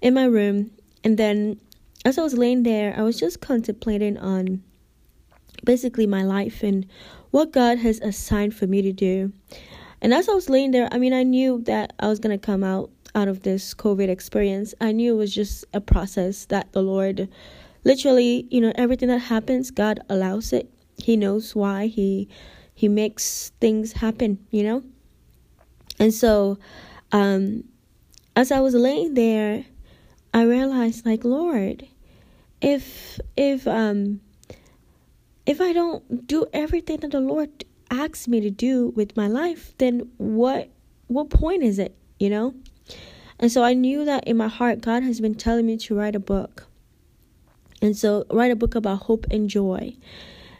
[0.00, 0.70] in my room.
[1.02, 1.58] And then
[2.04, 4.62] as I was laying there, I was just contemplating on
[5.64, 6.86] basically my life and
[7.30, 9.32] what God has assigned for me to do.
[10.00, 12.44] And as I was laying there, I mean, I knew that I was going to
[12.44, 14.72] come out out of this COVID experience.
[14.80, 17.28] I knew it was just a process that the Lord
[17.84, 20.70] literally, you know, everything that happens, God allows it.
[20.96, 21.86] He knows why.
[21.86, 22.28] He
[22.74, 24.82] he makes things happen, you know?
[25.98, 26.58] And so
[27.12, 27.64] um
[28.36, 29.64] as I was laying there,
[30.32, 31.86] I realized like, Lord,
[32.60, 34.20] if if um
[35.46, 39.76] if I don't do everything that the Lord asks me to do with my life,
[39.78, 40.68] then what
[41.06, 41.94] what point is it?
[42.18, 42.54] You know?
[43.38, 46.14] And so I knew that in my heart, God has been telling me to write
[46.14, 46.66] a book.
[47.82, 49.96] And so, write a book about hope and joy.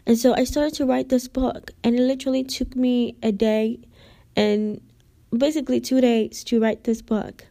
[0.07, 3.79] And so, I started to write this book, and it literally took me a day
[4.35, 4.81] and
[5.31, 7.45] basically two days to write this book.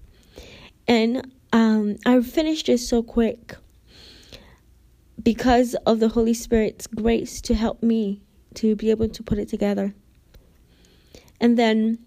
[0.88, 3.54] And um, I finished it so quick
[5.22, 8.22] because of the Holy Spirit's grace to help me
[8.54, 9.94] to be able to put it together.
[11.40, 11.98] And then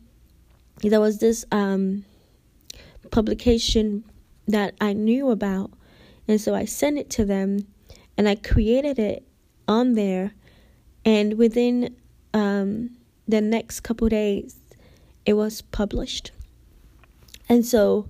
[0.81, 2.05] there was this um,
[3.11, 4.03] publication
[4.47, 5.71] that I knew about,
[6.27, 7.67] and so I sent it to them,
[8.17, 9.25] and I created it
[9.67, 10.33] on there,
[11.05, 11.95] and within
[12.33, 12.91] um,
[13.27, 14.57] the next couple days,
[15.25, 16.31] it was published.
[17.47, 18.07] And so,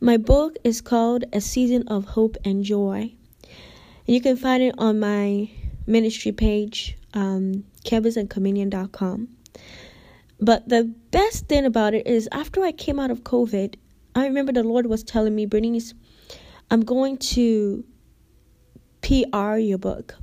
[0.00, 3.14] my book is called A Season of Hope and Joy.
[4.06, 5.50] You can find it on my
[5.86, 9.28] ministry page, um, canvasandcommunion.com.
[10.40, 13.76] But the best thing about it is after I came out of COVID,
[14.14, 15.94] I remember the Lord was telling me, Bernice,
[16.70, 17.84] I'm going to
[19.02, 20.16] PR your book.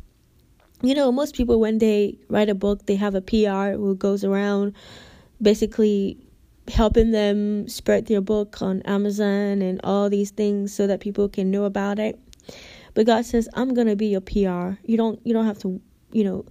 [0.82, 4.24] You know, most people, when they write a book, they have a PR who goes
[4.24, 4.74] around
[5.42, 6.18] basically
[6.68, 11.50] helping them spread their book on Amazon and all these things so that people can
[11.50, 12.20] know about it.
[13.00, 14.78] But God says, I'm gonna be your PR.
[14.84, 15.80] You don't you don't have to,
[16.12, 16.44] you know,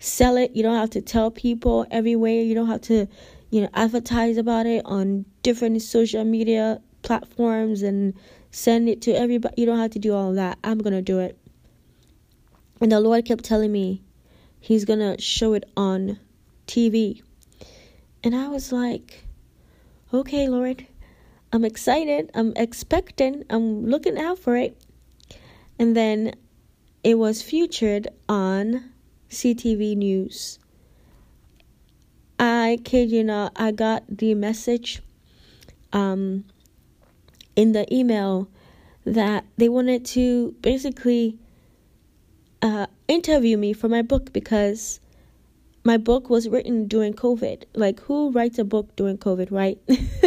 [0.00, 0.54] sell it.
[0.54, 2.42] You don't have to tell people everywhere.
[2.42, 3.08] You don't have to,
[3.48, 8.12] you know, advertise about it on different social media platforms and
[8.50, 9.54] send it to everybody.
[9.56, 10.58] You don't have to do all that.
[10.62, 11.38] I'm gonna do it.
[12.82, 14.02] And the Lord kept telling me
[14.60, 16.18] He's gonna show it on
[16.66, 17.22] TV.
[18.22, 19.24] And I was like,
[20.12, 20.86] okay, Lord,
[21.50, 22.30] I'm excited.
[22.34, 23.46] I'm expecting.
[23.48, 24.78] I'm looking out for it.
[25.78, 26.34] And then
[27.02, 28.92] it was featured on
[29.30, 30.58] CTV News.
[32.38, 35.02] I kid you not, I got the message
[35.92, 36.44] um,
[37.56, 38.48] in the email
[39.04, 41.38] that they wanted to basically
[42.62, 45.00] uh, interview me for my book because
[45.84, 47.64] my book was written during COVID.
[47.74, 49.78] Like, who writes a book during COVID, right?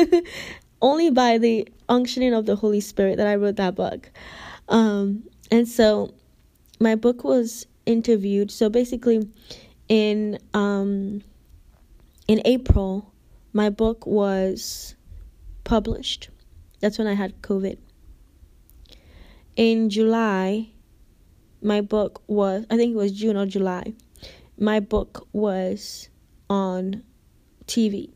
[0.81, 4.11] Only by the unctioning of the Holy Spirit that I wrote that book.
[4.69, 6.13] Um, and so
[6.79, 8.51] my book was interviewed.
[8.51, 9.27] So basically,
[9.87, 11.23] in um,
[12.27, 13.11] in April,
[13.53, 14.95] my book was
[15.63, 16.29] published.
[16.79, 17.77] That's when I had COVID.
[19.55, 20.69] In July,
[21.61, 23.93] my book was I think it was June or July
[24.57, 26.09] my book was
[26.49, 27.03] on
[27.67, 28.09] TV.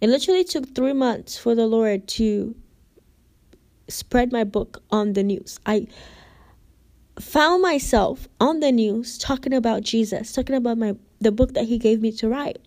[0.00, 2.54] It literally took three months for the Lord to
[3.88, 5.58] spread my book on the news.
[5.66, 5.88] I
[7.20, 11.78] found myself on the news talking about Jesus, talking about my the book that he
[11.78, 12.58] gave me to write.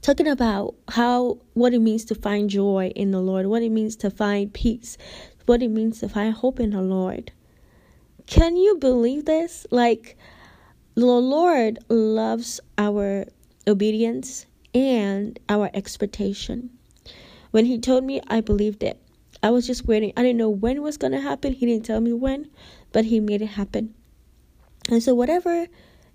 [0.00, 3.96] Talking about how what it means to find joy in the Lord, what it means
[3.96, 4.96] to find peace,
[5.46, 7.32] what it means to find hope in the Lord.
[8.26, 9.66] Can you believe this?
[9.70, 10.16] Like
[10.94, 13.26] the Lord loves our
[13.66, 16.70] obedience and our expectation.
[17.50, 19.00] When He told me, I believed it.
[19.42, 20.12] I was just waiting.
[20.16, 21.52] I didn't know when it was going to happen.
[21.52, 22.48] He didn't tell me when,
[22.96, 23.92] but He made it happen.
[24.88, 25.66] And so, whatever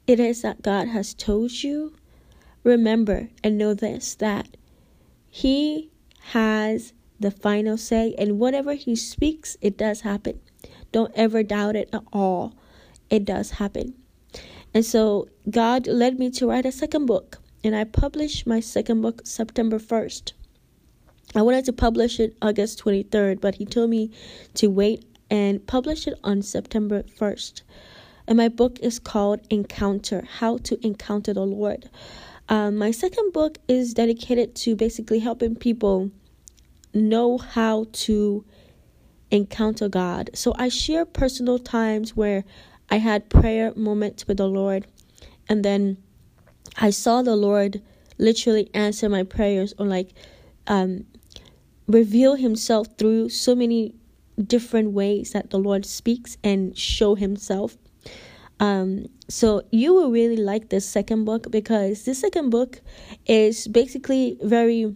[0.08, 1.94] it is that God has told you,
[2.64, 4.58] remember and know this that
[5.30, 5.92] He
[6.34, 10.40] has the final say, and whatever He speaks, it does happen.
[10.92, 12.56] Don't ever doubt it at all.
[13.12, 13.94] It does happen.
[14.74, 19.02] And so God led me to write a second book, and I published my second
[19.04, 20.34] book September 1st.
[21.36, 24.10] I wanted to publish it August 23rd, but he told me
[24.56, 27.62] to wait and publish it on September 1st.
[28.28, 31.90] And my book is called Encounter How to Encounter the Lord.
[32.50, 36.12] Um, my second book is dedicated to basically helping people
[36.94, 38.44] know how to
[39.32, 40.30] encounter God.
[40.34, 42.44] So I share personal times where
[42.90, 44.86] I had prayer moments with the Lord,
[45.48, 45.98] and then
[46.78, 47.82] I saw the Lord
[48.18, 50.10] literally answer my prayers or like
[50.68, 51.06] um,
[51.88, 53.96] reveal Himself through so many
[54.42, 57.78] different ways that the Lord speaks and show Himself.
[58.60, 62.82] Um, so you will really like this second book because this second book
[63.26, 64.96] is basically very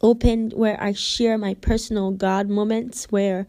[0.00, 3.46] open where I share my personal God moments where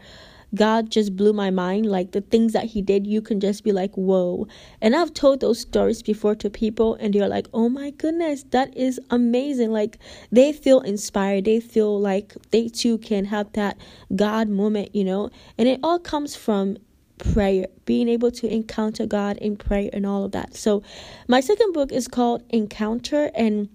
[0.55, 1.85] God just blew my mind.
[1.85, 4.47] Like the things that He did, you can just be like, whoa.
[4.81, 8.75] And I've told those stories before to people, and they're like, oh my goodness, that
[8.77, 9.71] is amazing.
[9.71, 9.97] Like
[10.31, 11.45] they feel inspired.
[11.45, 13.77] They feel like they too can have that
[14.15, 15.29] God moment, you know?
[15.57, 16.77] And it all comes from
[17.17, 20.55] prayer, being able to encounter God in prayer and all of that.
[20.55, 20.83] So,
[21.27, 23.69] my second book is called Encounter, and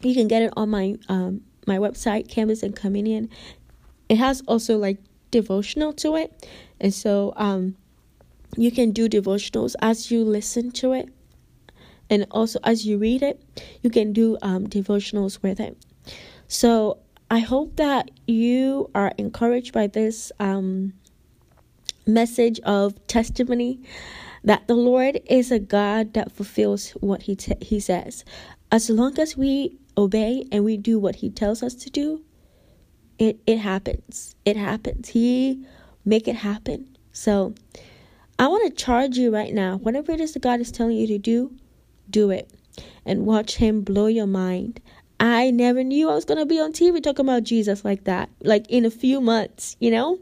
[0.00, 3.28] you can get it on my um, my website, Canvas and Communion.
[4.08, 4.98] It has also like
[5.30, 6.48] devotional to it.
[6.80, 7.76] And so um
[8.56, 11.08] you can do devotionals as you listen to it.
[12.10, 13.42] And also as you read it,
[13.82, 15.76] you can do um devotionals with it.
[16.46, 16.98] So
[17.30, 20.94] I hope that you are encouraged by this um
[22.06, 23.80] message of testimony
[24.44, 28.24] that the Lord is a God that fulfills what he t- he says.
[28.72, 32.22] As long as we obey and we do what he tells us to do,
[33.18, 34.34] it it happens.
[34.44, 35.08] It happens.
[35.08, 35.64] He
[36.04, 36.96] make it happen.
[37.12, 37.54] So,
[38.38, 39.78] I want to charge you right now.
[39.78, 41.52] Whatever it is that God is telling you to do,
[42.10, 42.50] do it
[43.04, 44.80] and watch him blow your mind.
[45.20, 48.28] I never knew I was going to be on TV talking about Jesus like that,
[48.42, 50.18] like in a few months, you know?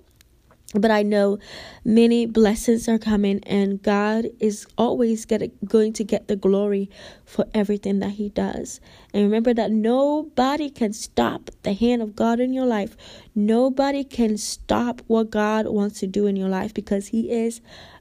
[0.75, 1.39] But I know
[1.85, 6.91] many blessings are coming, and God is always get, going to get the glory
[7.25, 8.81] for everything that He does.
[9.15, 12.97] And remember that nobody can stop the hand of God in your life.
[13.35, 17.61] Nobody can stop what God wants to do in your life because He is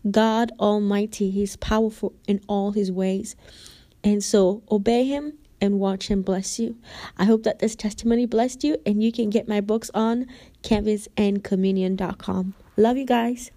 [0.10, 1.30] God Almighty.
[1.30, 3.36] He's powerful in all His ways.
[4.04, 6.78] And so obey Him and watch him bless you.
[7.18, 10.28] I hope that this testimony blessed you and you can get my books on
[10.64, 12.54] canvasandcommunion.com.
[12.78, 13.52] Love you guys.